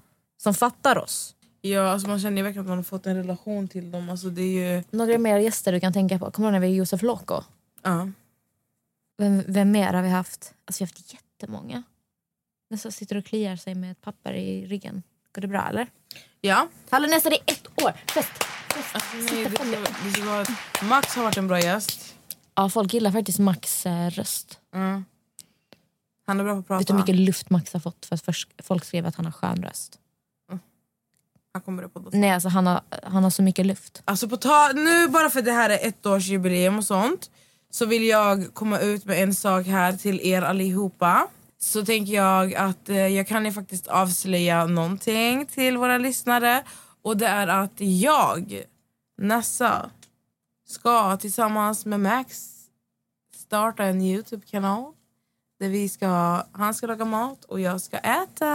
som 0.43 0.55
fattar 0.55 0.99
oss. 0.99 1.35
Ja, 1.61 1.89
alltså 1.93 2.09
man 2.09 2.21
känner 2.21 2.37
ju 2.37 2.43
verkligen 2.43 2.65
att 2.65 2.69
man 2.69 2.79
har 2.79 2.83
fått 2.83 3.07
en 3.07 3.17
relation 3.17 3.69
till 3.69 3.91
dem. 3.91 4.11
Alltså 4.11 4.31
det 4.31 4.43
är 4.43 4.75
ju... 4.75 4.83
Några 4.91 5.19
mer 5.19 5.39
gäster 5.39 5.73
du 5.73 5.81
kan 5.81 5.93
tänka 5.93 6.19
på? 6.19 6.31
Kommer 6.31 6.49
du 6.51 6.57
ihåg 6.57 6.61
när 6.61 6.69
vi 6.69 6.75
Josef 6.75 7.03
Loco? 7.03 7.43
Ja. 7.83 8.09
Vem, 9.19 9.43
vem 9.47 9.71
mer 9.71 9.93
har 9.93 10.03
vi 10.03 10.09
haft? 10.09 10.55
Alltså 10.65 10.85
vi 10.85 10.85
har 10.85 10.89
haft 10.89 11.13
jättemånga. 11.13 11.83
Nästa 12.71 12.91
sitter 12.91 13.17
och 13.17 13.25
kliar 13.25 13.57
sig 13.57 13.75
med 13.75 13.93
ett 13.93 14.01
papper 14.01 14.33
i 14.33 14.67
ryggen. 14.67 15.03
Går 15.33 15.43
det 15.43 15.49
bra 15.49 15.69
eller? 15.69 15.87
ja. 16.41 16.69
Hallå 16.91 17.07
nästa 17.07 17.31
det 17.31 17.37
är 17.37 17.53
ett 17.53 17.67
år! 17.83 17.93
Fest! 18.07 18.33
Nej, 19.15 19.45
det, 19.45 19.49
det, 19.49 20.11
det 20.15 20.23
var, 20.23 20.47
Max 20.85 21.15
har 21.15 21.23
varit 21.23 21.37
en 21.37 21.49
bra 21.49 21.61
gäst. 21.61 22.15
Ja 22.55 22.69
folk 22.69 22.95
gillar 22.95 23.11
faktiskt 23.11 23.39
Max 23.39 23.87
eh, 23.87 24.11
röst. 24.11 24.59
Mm. 24.75 25.05
Han 26.27 26.41
är 26.41 26.45
bra 26.45 26.55
på 26.55 26.59
att 26.59 26.67
prata. 26.67 26.79
Vet 26.79 26.87
du 26.87 26.93
hur 26.93 27.01
mycket 27.01 27.17
luft 27.17 27.51
Max 27.51 27.73
har 27.73 27.81
fått 27.81 28.07
för 28.07 28.15
att 28.15 28.67
folk 28.67 28.85
skrev 28.85 29.07
att 29.07 29.15
han 29.15 29.25
har 29.25 29.33
skön 29.33 29.63
röst? 29.63 29.99
Han 31.53 31.63
kommer 31.63 31.83
upp 31.83 31.95
på. 31.95 32.11
Nej 32.13 32.31
alltså 32.31 32.49
han 32.49 32.67
har, 32.67 32.81
han 33.03 33.25
har 33.25 33.31
så 33.31 33.43
mycket 33.43 33.67
luft. 33.67 34.03
Alltså 34.05 34.29
på 34.29 34.37
ta 34.37 34.71
nu 34.75 35.09
bara 35.09 35.31
för 35.31 35.43
det 35.43 35.53
här 35.53 35.71
är 35.71 35.89
ett 35.89 36.07
års 36.07 36.27
jubileum 36.27 36.79
och 36.79 36.85
sånt 36.85 37.31
så 37.71 37.87
vill 37.87 38.05
jag 38.05 38.55
komma 38.55 38.79
ut 38.79 39.05
med 39.05 39.23
en 39.23 39.35
sak 39.35 39.67
här 39.67 39.93
till 39.93 40.21
er 40.21 40.43
allihopa. 40.43 41.29
Så 41.59 41.85
tänker 41.85 42.13
jag 42.13 42.55
att 42.55 42.89
eh, 42.89 43.07
jag 43.07 43.29
kan 43.29 43.45
ju 43.45 43.53
faktiskt 43.53 43.87
avslöja 43.87 44.67
någonting 44.67 45.47
till 45.47 45.77
våra 45.77 45.99
lyssnare 45.99 46.65
och 47.03 47.17
det 47.17 47.27
är 47.27 47.47
att 47.47 47.75
jag, 47.77 48.63
Nessa, 49.19 49.91
ska 50.69 51.17
tillsammans 51.17 51.87
med 51.87 52.01
Max 52.01 52.51
starta 53.37 53.85
en 53.85 54.03
Youtube-kanal. 54.03 54.93
Där 55.61 55.69
vi 55.69 55.89
ska, 55.89 56.43
han 56.53 56.75
ska 56.75 56.87
laga 56.87 57.05
mat 57.05 57.45
och 57.45 57.61
jag 57.61 57.81
ska 57.81 57.99
äta. 57.99 58.47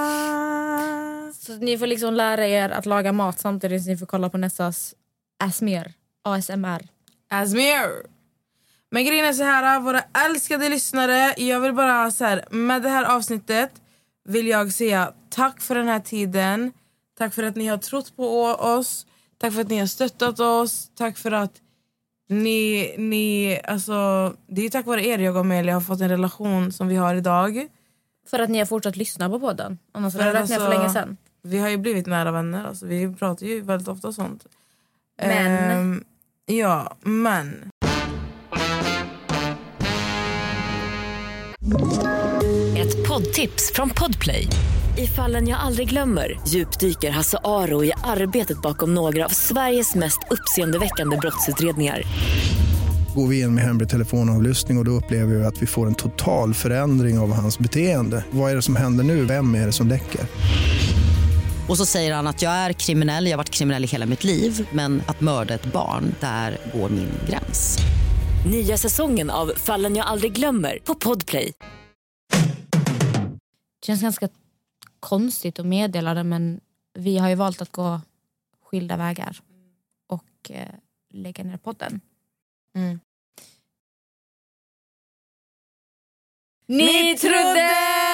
Så 1.46 1.56
ni 1.56 1.78
får 1.78 1.88
liksom 1.88 2.14
lära 2.14 2.48
er 2.48 2.70
att 2.70 2.86
laga 2.86 3.12
mat 3.12 3.40
samtidigt 3.40 3.84
som 3.84 3.92
ni 3.92 3.98
får 3.98 4.06
kolla 4.06 4.30
på 4.30 4.38
Nessas 4.38 4.96
ASMR. 5.40 5.94
ASMR. 6.24 6.88
Asmir. 7.30 8.06
Men 8.92 9.06
grejen 9.06 9.26
är 9.26 9.34
så 9.34 9.44
här, 9.44 9.80
våra 9.80 10.02
älskade 10.26 10.70
lyssnare. 10.70 11.34
Jag 11.38 11.60
vill 11.60 11.74
bara 11.74 12.12
så 12.12 12.26
här, 12.26 12.46
med 12.50 12.82
det 12.82 12.90
här 12.90 13.16
avsnittet 13.16 13.72
vill 14.26 14.48
jag 14.48 14.72
säga 14.72 15.14
tack 15.30 15.62
för 15.62 15.76
den 15.76 15.88
här 15.88 16.00
tiden. 16.00 16.72
Tack 17.18 17.34
för 17.34 17.44
att 17.44 17.56
ni 17.56 17.68
har 17.68 17.78
trott 17.78 18.16
på 18.16 18.46
oss. 18.46 19.06
Tack 19.38 19.54
för 19.54 19.62
att 19.62 19.70
ni 19.70 19.80
har 19.80 19.88
stöttat 19.88 20.40
oss. 20.40 20.92
Tack 20.96 21.18
för 21.18 21.32
att 21.32 21.54
ni, 22.30 22.96
ni 22.98 23.60
alltså, 23.64 23.94
det 24.48 24.66
är 24.66 24.70
tack 24.70 24.86
vare 24.86 25.06
er 25.06 25.20
jag 25.20 25.36
och 25.36 25.42
Amelia 25.42 25.74
har 25.74 25.82
fått 25.82 26.02
en 26.02 26.10
relation 26.10 26.72
som 26.72 26.88
vi 26.88 26.96
har 26.96 27.16
idag. 27.16 27.68
För 28.30 28.40
att 28.40 28.50
ni 28.50 28.60
har 28.60 28.66
fortsatt 28.66 28.96
lyssna 28.96 29.30
på 29.30 29.40
podden. 29.40 29.80
Annars 29.92 30.14
hade 30.14 30.28
att 30.28 30.34
lagt 30.34 30.50
ner 30.50 30.58
för 30.58 30.66
alltså- 30.66 30.80
länge 30.80 30.94
sedan. 30.94 31.18
Vi 31.48 31.58
har 31.60 31.70
ju 31.70 31.78
blivit 31.78 32.06
nära 32.06 32.32
vänner. 32.32 32.66
Alltså, 32.66 32.86
vi 32.86 33.14
pratar 33.14 33.46
ju 33.46 33.62
väldigt 33.62 33.88
ofta 33.88 34.08
och 34.08 34.16
sånt. 34.16 34.46
Men? 35.22 35.72
Ehm, 35.72 36.04
ja, 36.46 36.98
men. 37.02 37.70
Ett 42.78 43.08
poddtips 43.08 43.72
från 43.74 43.90
Podplay. 43.90 44.48
I 44.98 45.08
fallen 45.08 45.48
jag 45.48 45.60
aldrig 45.60 45.90
glömmer 45.90 46.40
djupdyker 46.48 47.12
Hasse 47.12 47.38
Aro 47.44 47.84
i 47.84 47.92
arbetet 48.04 48.62
bakom 48.62 48.94
några 48.94 49.26
av 49.26 49.30
Sveriges 49.30 49.96
mest 49.96 50.20
uppseendeväckande 50.30 51.18
brottsutredningar. 51.18 52.02
Går 53.16 53.28
vi 53.28 53.42
in 53.42 53.56
med 53.56 53.64
hemlig 53.64 53.90
telefonavlyssning 53.90 54.78
och, 54.78 54.82
och 54.82 54.86
då 54.86 54.92
upplever 54.92 55.36
vi 55.36 55.46
att 55.46 55.62
vi 55.62 55.68
får 55.68 55.88
en 55.88 55.96
total 55.96 56.54
förändring 56.54 57.20
av 57.20 57.34
hans 57.34 57.60
beteende. 57.60 58.26
Vad 58.32 58.52
är 58.52 58.56
det 58.56 58.62
som 58.62 58.76
händer 58.76 59.04
nu? 59.04 59.26
Vem 59.26 59.56
är 59.56 59.66
det 59.66 59.72
som 59.72 59.88
läcker? 59.88 60.22
Och 61.70 61.78
så 61.78 61.86
säger 61.86 62.14
han 62.14 62.28
att 62.28 62.42
jag 62.42 62.52
är 62.52 62.74
kriminell, 62.74 63.26
jag 63.26 63.32
har 63.32 63.38
varit 63.38 63.50
kriminell 63.50 63.84
i 63.84 63.88
hela 63.88 64.06
mitt 64.06 64.24
liv 64.24 64.68
men 64.74 65.04
att 65.08 65.22
mörda 65.22 65.54
ett 65.54 65.66
barn, 65.66 66.16
där 66.20 66.58
går 66.74 66.90
min 66.90 67.12
gräns. 67.30 67.78
Nya 68.52 68.78
säsongen 68.78 69.30
av 69.30 69.48
Fallen 69.56 69.96
jag 69.96 70.06
aldrig 70.06 70.34
glömmer 70.34 70.80
på 70.84 70.96
Podplay. 70.96 71.54
Det 73.80 73.86
känns 73.86 74.02
ganska 74.02 74.30
konstigt 75.00 75.60
att 75.60 75.66
meddela 75.66 76.14
det 76.14 76.24
men 76.24 76.62
vi 76.94 77.18
har 77.18 77.30
ju 77.30 77.36
valt 77.36 77.62
att 77.62 77.72
gå 77.72 78.02
skilda 78.66 78.98
vägar 78.98 79.40
och 80.08 80.52
eh, 80.52 80.68
lägga 81.14 81.44
ner 81.44 81.58
podden. 81.58 82.02
Mm. 82.76 83.00
Ni 86.68 87.18
trodde... 87.18 88.05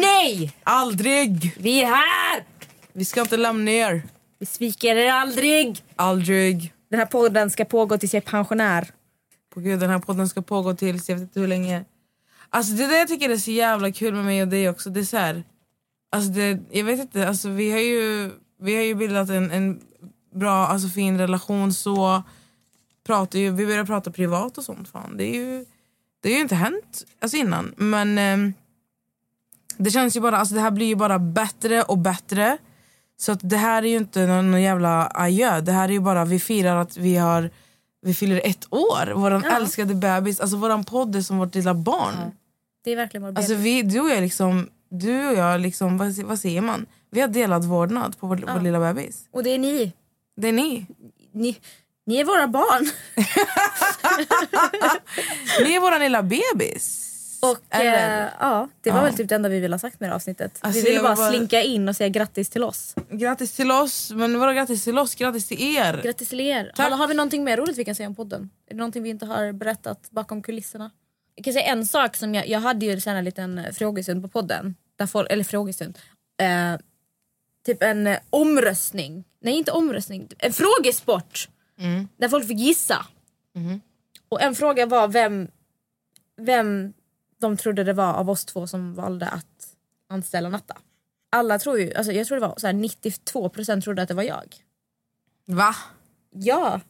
Nej! 0.00 0.52
Aldrig! 0.62 1.56
Vi 1.58 1.82
är 1.82 1.86
här! 1.86 2.44
Vi 2.92 3.04
ska 3.04 3.20
inte 3.20 3.36
lämna 3.36 3.70
er. 3.70 4.02
Vi 4.38 4.46
sviker 4.46 4.96
er 4.96 5.12
aldrig! 5.12 5.84
Aldrig. 5.96 6.72
Den 6.90 6.98
här 6.98 7.06
podden 7.06 7.50
ska 7.50 7.64
pågå 7.64 7.98
tills 7.98 8.14
jag 8.14 8.22
är 8.22 8.30
pensionär. 8.30 8.88
På 9.54 9.60
gud, 9.60 9.80
den 9.80 9.90
här 9.90 9.98
podden 9.98 10.28
ska 10.28 10.42
pågå 10.42 10.74
tills 10.74 11.08
jag 11.08 11.16
vet 11.16 11.22
inte 11.22 11.40
hur 11.40 11.48
länge. 11.48 11.84
Alltså 12.50 12.72
det 12.72 12.86
där 12.86 12.98
jag 12.98 13.08
tycker 13.08 13.30
är 13.30 13.36
så 13.36 13.50
jävla 13.50 13.92
kul 13.92 14.14
med 14.14 14.24
mig 14.24 14.42
och 14.42 14.48
dig 14.48 14.68
också. 14.68 14.90
Det 14.90 15.00
är 15.00 15.04
så 15.04 15.16
här, 15.16 15.44
alltså 16.12 16.30
det, 16.30 16.58
jag 16.70 16.84
vet 16.84 17.00
inte, 17.00 17.28
alltså 17.28 17.48
vi 17.48 17.70
har 17.72 17.78
ju, 17.78 18.30
vi 18.60 18.76
har 18.76 18.82
ju 18.82 18.94
bildat 18.94 19.28
en, 19.28 19.50
en 19.50 19.80
bra, 20.34 20.66
alltså 20.66 20.88
fin 20.88 21.18
relation 21.18 21.72
så. 21.72 22.22
Pratar 23.06 23.38
ju, 23.38 23.50
vi 23.50 23.66
börjar 23.66 23.84
prata 23.84 24.10
privat 24.10 24.58
och 24.58 24.64
sånt. 24.64 24.88
Fan. 24.88 25.16
Det, 25.16 25.24
är 25.24 25.34
ju, 25.34 25.64
det 26.20 26.28
har 26.28 26.34
ju 26.34 26.42
inte 26.42 26.54
hänt 26.54 27.04
alltså 27.20 27.36
innan. 27.36 27.74
Men 27.76 28.18
ehm, 28.18 28.54
det 29.76 29.90
känns 29.90 30.16
ju 30.16 30.20
bara, 30.20 30.36
alltså 30.36 30.54
det 30.54 30.60
här 30.60 30.70
blir 30.70 30.86
ju 30.86 30.96
bara 30.96 31.18
bättre 31.18 31.82
och 31.82 31.98
bättre. 31.98 32.58
Så 33.16 33.32
att 33.32 33.40
det 33.42 33.56
här 33.56 33.82
är 33.82 33.86
ju 33.86 33.96
inte 33.96 34.26
någon, 34.26 34.50
någon 34.50 34.62
jävla 34.62 35.10
adjö. 35.14 35.60
Det 35.60 35.72
här 35.72 35.88
är 35.88 35.92
ju 35.92 36.00
bara, 36.00 36.24
vi 36.24 36.40
firar 36.40 36.76
att 36.76 36.96
vi 36.96 37.16
har 37.16 37.50
vi 38.04 38.14
fyller 38.14 38.40
ett 38.44 38.66
år. 38.70 39.12
Våran 39.14 39.44
älskade 39.44 39.94
bebis. 39.94 40.40
Alltså 40.40 40.56
våran 40.56 40.84
podd 40.84 41.16
är 41.16 41.20
som 41.20 41.38
vårt 41.38 41.54
lilla 41.54 41.74
barn. 41.74 42.14
Det 42.84 42.92
är 42.92 42.96
verkligen 42.96 43.22
vår 43.22 43.38
Alltså 43.38 43.54
vi, 43.54 43.82
du 43.82 44.00
och 44.00 44.10
jag 44.10 44.20
liksom, 44.20 44.68
du 44.90 45.28
och 45.28 45.34
jag 45.34 45.60
liksom, 45.60 45.98
vad, 45.98 46.16
vad 46.16 46.38
säger 46.38 46.60
man? 46.60 46.86
Vi 47.10 47.20
har 47.20 47.28
delad 47.28 47.64
vårdnad 47.64 48.18
på 48.18 48.26
vår, 48.26 48.44
vår 48.54 48.60
lilla 48.60 48.80
bebis. 48.80 49.26
Och 49.30 49.42
det 49.42 49.50
är 49.50 49.58
ni. 49.58 49.92
Det 50.36 50.48
är 50.48 50.52
ni. 50.52 50.86
Ni, 51.32 51.56
ni 52.06 52.16
är 52.16 52.24
våra 52.24 52.48
barn. 52.48 52.90
Ni 55.64 55.74
är 55.74 55.80
våran 55.80 56.00
lilla 56.00 56.22
bebis. 56.22 57.13
Och 57.50 57.74
eh, 57.74 58.28
ja, 58.40 58.68
det 58.80 58.90
var 58.90 58.98
Ja. 58.98 59.04
väl 59.04 59.16
typ 59.16 59.28
det 59.28 59.34
enda 59.34 59.48
vi 59.48 59.60
ville 59.60 59.74
ha 59.74 59.78
sagt 59.78 60.00
med 60.00 60.10
det 60.10 60.14
avsnittet. 60.14 60.58
Alltså, 60.60 60.80
vi 60.80 60.90
ville 60.90 61.02
bara 61.02 61.14
bara- 61.14 61.30
slinka 61.30 61.62
in 61.62 61.88
och 61.88 61.96
säga 61.96 62.08
grattis 62.08 62.50
till 62.50 62.64
oss. 62.64 62.94
Grattis 63.10 63.52
till 63.52 63.70
oss. 63.70 64.10
Men 64.10 64.38
vadå 64.40 64.52
grattis 64.52 64.84
till 64.84 64.98
oss? 64.98 65.14
Grattis 65.14 65.48
till 65.48 65.76
er. 65.76 66.00
Grattis 66.04 66.28
till 66.28 66.40
er. 66.40 66.72
Tack. 66.76 66.90
Har, 66.90 66.96
har 66.98 67.08
vi 67.08 67.14
någonting 67.14 67.44
mer 67.44 67.56
roligt 67.56 67.78
vi 67.78 67.84
kan 67.84 67.94
säga 67.94 68.06
om 68.08 68.14
podden? 68.14 68.50
Är 68.66 68.74
det 68.74 68.78
någonting 68.78 69.02
vi 69.02 69.08
inte 69.08 69.26
har 69.26 69.52
berättat 69.52 70.10
bakom 70.10 70.42
kulisserna? 70.42 70.90
Jag 71.34 71.44
kan 71.44 71.52
säga 71.54 71.64
en 71.66 71.86
sak 71.86 72.16
som 72.16 72.34
jag, 72.34 72.48
jag 72.48 72.60
hade 72.60 72.86
ju 72.86 73.00
en 73.06 73.24
liten 73.24 73.58
eh, 73.58 73.72
frågestund 73.72 74.22
på 74.22 74.28
podden. 74.28 74.74
Där 74.96 75.06
folk, 75.06 75.30
eller 75.32 75.44
frågestund. 75.44 75.98
Eh, 76.40 76.80
typ 77.66 77.82
en 77.82 78.06
eh, 78.06 78.18
omröstning. 78.30 79.24
Nej 79.42 79.54
inte 79.54 79.70
omröstning. 79.72 80.28
En 80.38 80.52
frågesport. 80.52 81.48
Där 82.16 82.28
folk 82.28 82.46
fick 82.46 82.58
gissa. 82.58 83.06
Och 84.28 84.42
en 84.42 84.54
fråga 84.54 84.86
var 84.86 85.08
vem, 85.08 85.48
vem 86.40 86.92
de 87.44 87.56
trodde 87.56 87.84
det 87.84 87.92
var 87.92 88.12
av 88.12 88.30
oss 88.30 88.44
två 88.44 88.66
som 88.66 88.94
valde 88.94 89.26
att 89.26 89.68
anställa 90.08 90.48
Natta. 90.48 90.76
Alla 91.32 91.58
tror 91.58 91.78
ju, 91.78 91.94
alltså 91.94 92.12
jag 92.12 92.26
tror 92.26 92.40
det 92.40 92.46
var 92.46 92.54
så 92.56 92.66
här 92.66 92.74
92% 92.74 93.80
trodde 93.80 94.02
att 94.02 94.08
det 94.08 94.14
var 94.14 94.22
jag. 94.22 94.56
Va? 95.46 95.74
Ja. 96.34 96.80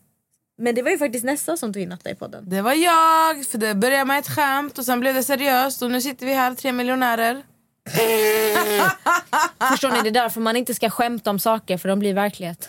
Men 0.58 0.74
det 0.74 0.82
var 0.82 0.90
ju 0.90 0.98
faktiskt 0.98 1.24
Nessa 1.24 1.56
som 1.56 1.72
tog 1.72 1.82
in 1.82 1.88
Natta 1.88 2.10
i 2.10 2.14
podden. 2.14 2.44
Det 2.48 2.62
var 2.62 2.72
jag. 2.72 3.46
För 3.46 3.58
det 3.58 3.74
började 3.74 4.04
med 4.04 4.18
ett 4.18 4.28
skämt 4.28 4.78
och 4.78 4.84
sen 4.84 5.00
blev 5.00 5.14
det 5.14 5.22
seriöst 5.22 5.82
och 5.82 5.90
nu 5.90 6.00
sitter 6.00 6.26
vi 6.26 6.32
här, 6.32 6.54
tre 6.54 6.72
miljonärer. 6.72 7.42
Förstår 9.70 9.90
ni? 9.90 10.02
Det 10.02 10.08
är 10.08 10.22
därför 10.22 10.40
man 10.40 10.56
inte 10.56 10.74
ska 10.74 10.90
skämta 10.90 11.30
om 11.30 11.38
saker 11.38 11.78
för 11.78 11.88
de 11.88 11.98
blir 11.98 12.14
verklighet. 12.14 12.68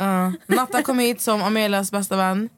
Uh, 0.00 0.32
Natta 0.46 0.82
kom 0.82 0.98
hit 0.98 1.20
som 1.20 1.42
Amelias 1.42 1.90
bästa 1.90 2.16
vän 2.16 2.48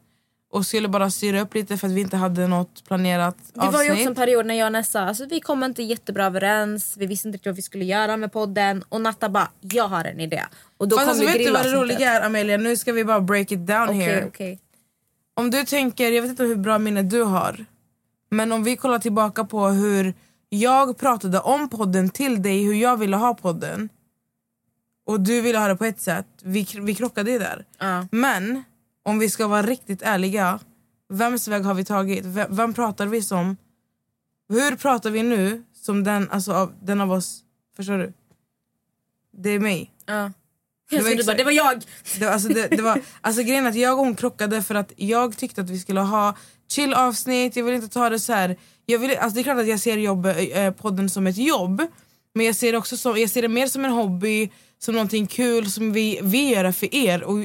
och 0.50 0.66
skulle 0.66 0.88
bara 0.88 1.10
styra 1.10 1.40
upp 1.40 1.54
lite 1.54 1.76
för 1.76 1.86
att 1.88 1.92
vi 1.94 2.00
inte 2.00 2.16
hade 2.16 2.46
något 2.46 2.84
planerat 2.84 3.36
Det 3.52 3.60
avsnitt. 3.60 3.74
var 3.74 3.82
ju 3.84 3.92
också 3.92 4.04
en 4.08 4.14
period 4.14 4.46
när 4.46 4.54
jag 4.54 4.66
och 4.66 4.72
Nessa, 4.72 5.00
alltså 5.00 5.26
vi 5.26 5.40
kom 5.40 5.64
inte 5.64 5.82
jättebra 5.82 6.24
överens. 6.26 6.94
Vi 6.96 7.06
visste 7.06 7.28
inte 7.28 7.36
riktigt 7.36 7.46
vad 7.46 7.56
vi 7.56 7.62
skulle 7.62 7.84
göra 7.84 8.16
med 8.16 8.32
podden. 8.32 8.84
Och 8.88 9.00
Natta 9.00 9.28
bara, 9.28 9.48
jag 9.60 9.88
har 9.88 10.04
en 10.04 10.20
idé. 10.20 10.42
Och 10.76 10.88
då 10.88 10.96
Fast 10.96 11.06
kom 11.06 11.10
alltså, 11.10 11.38
vet 11.38 11.46
du 11.46 11.52
vad 11.52 11.64
det 11.64 11.72
roliga 11.72 12.10
är 12.12 12.26
Amelia? 12.26 12.56
Nu 12.56 12.76
ska 12.76 12.92
vi 12.92 13.04
bara 13.04 13.20
break 13.20 13.52
it 13.52 13.66
down 13.66 13.88
Okej, 13.88 13.98
here. 14.00 14.24
okej. 14.26 14.60
Om 15.34 15.50
du 15.50 15.64
tänker, 15.64 16.10
jag 16.12 16.22
vet 16.22 16.30
inte 16.30 16.42
hur 16.42 16.56
bra 16.56 16.78
minne 16.78 17.02
du 17.02 17.22
har. 17.22 17.64
Men 18.30 18.52
om 18.52 18.64
vi 18.64 18.76
kollar 18.76 18.98
tillbaka 18.98 19.44
på 19.44 19.66
hur 19.68 20.14
jag 20.48 20.98
pratade 20.98 21.40
om 21.40 21.68
podden 21.68 22.10
till 22.10 22.42
dig, 22.42 22.64
hur 22.64 22.74
jag 22.74 22.96
ville 22.96 23.16
ha 23.16 23.34
podden. 23.34 23.88
Och 25.06 25.20
du 25.20 25.40
ville 25.40 25.58
ha 25.58 25.68
det 25.68 25.76
på 25.76 25.84
ett 25.84 26.00
sätt. 26.00 26.26
Vi, 26.42 26.66
vi 26.80 26.94
krockade 26.94 27.30
ju 27.30 27.38
där. 27.38 27.64
Ja. 27.78 28.06
Men 28.10 28.64
om 29.08 29.18
vi 29.18 29.30
ska 29.30 29.46
vara 29.46 29.62
riktigt 29.62 30.02
ärliga. 30.02 30.58
Vems 31.08 31.48
väg 31.48 31.62
har 31.62 31.74
vi 31.74 31.84
tagit? 31.84 32.24
Vem, 32.24 32.56
vem 32.56 32.74
pratar 32.74 33.06
vi 33.06 33.22
som? 33.22 33.56
Hur 34.48 34.76
pratar 34.76 35.10
vi 35.10 35.22
nu 35.22 35.62
som 35.72 36.04
den, 36.04 36.30
alltså, 36.30 36.52
av, 36.52 36.72
den 36.82 37.00
av 37.00 37.12
oss? 37.12 37.40
Förstår 37.76 37.98
du? 37.98 38.12
Det 39.32 39.50
är 39.50 39.58
mig. 39.58 39.90
Ja. 40.06 40.32
Det 40.90 41.00
var 41.00 41.26
bara, 41.26 41.36
det 41.36 41.44
var 41.44 41.52
jag! 41.52 41.82
Det, 42.18 42.24
var- 42.24 42.32
alltså, 42.32 42.48
det, 42.48 42.68
det 42.68 42.82
var, 42.82 43.00
alltså 43.20 43.42
grejen 43.42 43.66
att 43.66 43.74
jag 43.74 43.92
och 43.98 44.04
hon 44.04 44.14
krockade 44.14 44.62
för 44.62 44.74
att 44.74 44.92
jag 44.96 45.36
tyckte 45.36 45.60
att 45.60 45.70
vi 45.70 45.78
skulle 45.78 46.00
ha 46.00 46.36
chill 46.70 46.94
avsnitt, 46.94 47.56
jag 47.56 47.64
vill 47.64 47.74
inte 47.74 47.88
ta 47.88 48.10
det 48.10 48.20
så 48.20 48.32
här. 48.32 48.56
Jag 48.86 48.98
vill, 48.98 49.16
alltså 49.16 49.34
det 49.34 49.40
är 49.40 49.42
klart 49.42 49.58
att 49.58 49.68
jag 49.68 49.80
ser 49.80 49.96
jobb, 49.96 50.26
eh, 50.26 50.70
podden 50.72 51.10
som 51.10 51.26
ett 51.26 51.36
jobb 51.36 51.82
men 52.34 52.46
jag 52.46 52.56
ser, 52.56 52.76
också 52.76 52.96
som, 52.96 53.16
jag 53.18 53.30
ser 53.30 53.42
det 53.42 53.48
mer 53.48 53.66
som 53.66 53.84
en 53.84 53.90
hobby, 53.90 54.50
som 54.78 54.94
någonting 54.94 55.26
kul 55.26 55.70
som 55.70 55.92
vi, 55.92 56.20
vi 56.22 56.48
gör 56.54 56.72
för 56.72 56.94
er. 56.94 57.22
Och 57.22 57.38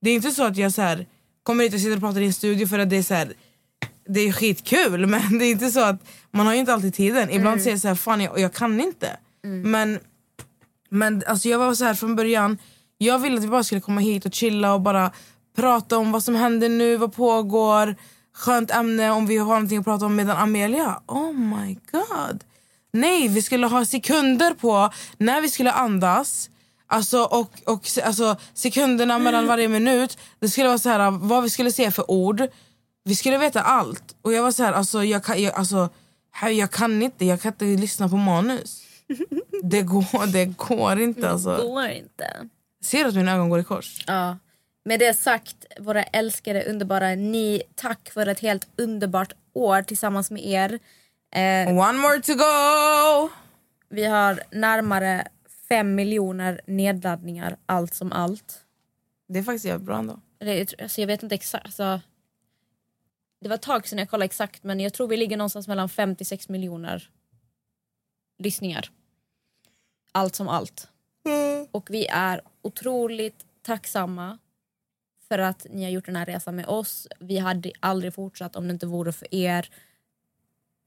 det 0.00 0.10
är 0.10 0.14
inte 0.14 0.30
så 0.30 0.44
att 0.44 0.56
jag 0.56 0.72
så 0.72 0.82
här, 0.82 1.06
kommer 1.42 1.64
hit 1.64 1.74
och 1.74 1.80
sitter 1.80 1.96
och 1.96 2.02
pratar 2.02 2.20
i 2.20 2.26
en 2.26 2.32
studio 2.32 2.66
för 2.66 2.78
att 2.78 2.90
det 2.90 2.96
är 2.96 3.02
så 3.02 3.14
här, 3.14 3.32
det 4.08 4.20
är 4.20 4.32
skitkul 4.32 5.06
men 5.06 5.38
det 5.38 5.44
är 5.44 5.50
inte 5.50 5.70
så 5.70 5.80
att 5.80 6.06
man 6.30 6.46
har 6.46 6.54
inte 6.54 6.74
alltid 6.74 6.94
tiden. 6.94 7.30
Ibland 7.30 7.60
säger 7.62 7.72
jag 7.72 7.80
så 7.80 7.88
här, 7.88 7.94
fan 7.94 8.20
jag, 8.20 8.38
jag 8.38 8.54
kan 8.54 8.80
inte. 8.80 9.16
Men 9.42 9.98
men 10.88 11.22
alltså 11.26 11.48
jag 11.48 11.58
var 11.58 11.74
så 11.74 11.84
här 11.84 11.94
från 11.94 12.16
början, 12.16 12.58
jag 12.98 13.18
ville 13.18 13.36
att 13.36 13.44
vi 13.44 13.48
bara 13.48 13.64
skulle 13.64 13.80
komma 13.80 14.00
hit 14.00 14.26
och 14.26 14.34
chilla 14.34 14.74
och 14.74 14.80
bara 14.80 15.10
prata 15.56 15.98
om 15.98 16.12
vad 16.12 16.22
som 16.22 16.34
händer 16.34 16.68
nu, 16.68 16.96
vad 16.96 17.14
pågår, 17.14 17.96
skönt 18.34 18.70
ämne 18.70 19.10
om 19.10 19.26
vi 19.26 19.36
har 19.36 19.54
någonting 19.54 19.78
att 19.78 19.84
prata 19.84 20.06
om 20.06 20.16
medan 20.16 20.36
Amelia, 20.36 21.00
oh 21.06 21.32
my 21.32 21.78
god. 21.92 22.44
Nej, 22.92 23.28
vi 23.28 23.42
skulle 23.42 23.66
ha 23.66 23.84
sekunder 23.84 24.54
på 24.54 24.90
när 25.18 25.40
vi 25.40 25.48
skulle 25.48 25.72
andas, 25.72 26.50
Alltså, 26.86 27.22
och, 27.22 27.50
och 27.66 27.88
alltså, 28.04 28.36
sekunderna 28.54 29.18
mellan 29.18 29.46
varje 29.46 29.68
minut. 29.68 30.18
Det 30.38 30.48
skulle 30.48 30.68
vara 30.68 30.78
så 30.78 30.88
här, 30.88 31.10
vad 31.10 31.42
vi 31.42 31.50
skulle 31.50 31.72
se 31.72 31.90
för 31.90 32.10
ord. 32.10 32.42
Vi 33.04 33.14
skulle 33.14 33.38
veta 33.38 33.62
allt. 33.62 34.16
Och 34.22 34.32
jag 34.32 34.42
var 34.42 34.50
så 34.50 34.62
här, 34.62 34.72
alltså, 34.72 35.04
jag, 35.04 35.24
kan, 35.24 35.42
jag, 35.42 35.54
alltså, 35.54 35.88
här, 36.32 36.50
jag 36.50 36.70
kan 36.70 37.02
inte, 37.02 37.24
jag 37.24 37.40
kan 37.40 37.52
inte 37.52 37.64
lyssna 37.64 38.08
på 38.08 38.16
manus. 38.16 38.82
Det 39.62 39.82
går, 39.82 40.26
det 40.32 40.44
går 40.44 41.00
inte 41.00 41.30
alltså. 41.30 41.56
Går 41.56 41.86
inte. 41.86 42.48
Ser 42.84 43.02
du 43.02 43.08
att 43.08 43.14
mina 43.14 43.32
ögon 43.32 43.48
går 43.48 43.60
i 43.60 43.64
kors? 43.64 44.04
Ja. 44.06 44.38
Med 44.84 45.00
det 45.00 45.18
sagt, 45.18 45.56
våra 45.80 46.02
älskade, 46.02 46.64
underbara 46.64 47.08
ni, 47.14 47.62
tack 47.74 48.10
för 48.14 48.26
ett 48.26 48.40
helt 48.40 48.68
underbart 48.78 49.32
år 49.54 49.82
tillsammans 49.82 50.30
med 50.30 50.46
er. 50.46 50.78
Eh, 51.34 51.68
One 51.78 51.98
more 51.98 52.20
to 52.20 52.34
go! 52.34 53.30
vi 53.88 54.04
har 54.04 54.40
närmare 54.50 55.26
fem 55.68 55.94
miljoner 55.94 56.60
nedladdningar, 56.66 57.56
allt 57.66 57.94
som 57.94 58.12
allt. 58.12 58.64
Det 59.28 59.38
är 59.38 59.42
faktiskt 59.42 59.64
jävligt 59.64 59.86
bra 59.86 59.98
ändå. 59.98 60.20
Det, 60.38 60.82
alltså, 60.82 61.00
jag 61.00 61.06
vet 61.06 61.22
inte 61.22 61.34
exakt. 61.34 61.64
Alltså, 61.64 62.00
det 63.40 63.48
var 63.48 63.54
ett 63.54 63.62
tag 63.62 63.88
sedan 63.88 63.98
jag 63.98 64.10
kollade 64.10 64.24
exakt 64.24 64.64
men 64.64 64.80
jag 64.80 64.92
tror 64.92 65.08
vi 65.08 65.16
ligger 65.16 65.36
någonstans 65.36 65.68
mellan 65.68 65.88
5-6 65.88 66.52
miljoner 66.52 67.10
lyssningar. 68.38 68.90
Allt 70.12 70.34
som 70.34 70.48
allt. 70.48 70.88
Och 71.70 71.90
vi 71.90 72.06
är 72.06 72.40
otroligt 72.62 73.46
tacksamma 73.62 74.38
för 75.28 75.38
att 75.38 75.66
ni 75.70 75.84
har 75.84 75.90
gjort 75.90 76.06
den 76.06 76.16
här 76.16 76.26
resan 76.26 76.56
med 76.56 76.66
oss. 76.66 77.08
Vi 77.20 77.38
hade 77.38 77.72
aldrig 77.80 78.14
fortsatt 78.14 78.56
om 78.56 78.68
det 78.68 78.72
inte 78.72 78.86
vore 78.86 79.12
för 79.12 79.34
er. 79.34 79.70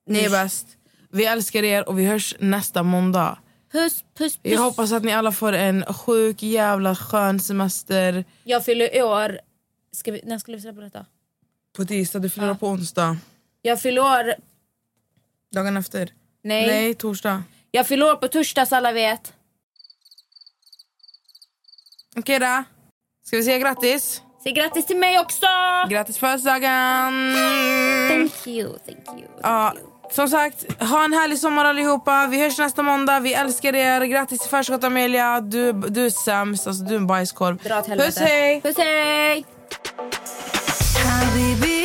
Ni 0.05 0.19
är 0.19 0.29
bäst. 0.29 0.77
Vi 1.09 1.25
älskar 1.25 1.63
er 1.63 1.89
och 1.89 1.99
vi 1.99 2.05
hörs 2.05 2.35
nästa 2.39 2.83
måndag. 2.83 3.39
Puss, 3.71 4.03
puss, 4.17 4.37
puss. 4.37 4.39
Jag 4.41 4.59
hoppas 4.61 4.91
att 4.91 5.03
ni 5.03 5.13
alla 5.13 5.31
får 5.31 5.53
en 5.53 5.85
sjuk 5.93 6.43
jävla 6.43 6.95
skön 6.95 7.39
semester. 7.39 8.25
Jag 8.43 8.65
fyller 8.65 9.03
år... 9.03 9.39
Ska 9.91 10.11
vi, 10.11 10.21
när 10.25 10.39
skulle 10.39 10.57
vi 10.57 10.61
släppa 10.61 10.81
detta? 10.81 11.05
På 11.75 11.85
tisdag, 11.85 12.19
du 12.19 12.29
fyller 12.29 12.53
på 12.53 12.67
onsdag. 12.67 13.17
Jag 13.61 13.81
fyller 13.81 14.01
år... 14.01 14.35
Dagen 15.51 15.77
efter. 15.77 16.13
Nej. 16.41 16.67
Nej, 16.67 16.93
torsdag. 16.93 17.43
Jag 17.71 17.87
fyller 17.87 18.11
år 18.11 18.15
på 18.15 18.27
torsdag 18.27 18.65
så 18.65 18.75
alla 18.75 18.91
vet. 18.91 19.33
Okej 22.15 22.39
då. 22.39 22.63
Ska 23.25 23.37
vi 23.37 23.43
säga 23.43 23.57
grattis? 23.57 24.21
Säg 24.43 24.51
grattis 24.51 24.85
till 24.85 24.97
mig 24.97 25.19
också! 25.19 25.45
Grattis 25.89 26.15
på 26.15 26.19
födelsedagen! 26.19 27.35
Thank 28.09 28.47
you, 28.47 28.77
thank 28.85 29.19
you. 29.19 29.27
Ja, 29.41 29.73
som 30.10 30.28
sagt, 30.28 30.82
ha 30.82 31.04
en 31.04 31.12
härlig 31.12 31.38
sommar 31.38 31.64
allihopa. 31.64 32.26
Vi 32.30 32.40
hörs 32.40 32.58
nästa 32.58 32.82
måndag. 32.82 33.20
Vi 33.20 33.34
älskar 33.34 33.74
er. 33.74 34.00
Grattis 34.00 34.40
till 34.40 34.50
förskott 34.50 34.84
Amelia. 34.84 35.40
Du, 35.40 35.72
du 35.72 36.06
är 36.06 36.10
sämst. 36.10 36.66
Alltså, 36.66 36.84
du 36.84 36.94
är 36.94 36.98
en 36.98 37.06
bajskorv. 37.06 37.56
Dra 37.56 37.78
åt 37.78 37.86
helvete. 37.86 38.10
Puss 38.10 38.18
hej! 38.18 38.60
Puss 38.60 38.76
hej! 38.78 39.44
حبيبي 41.04 41.84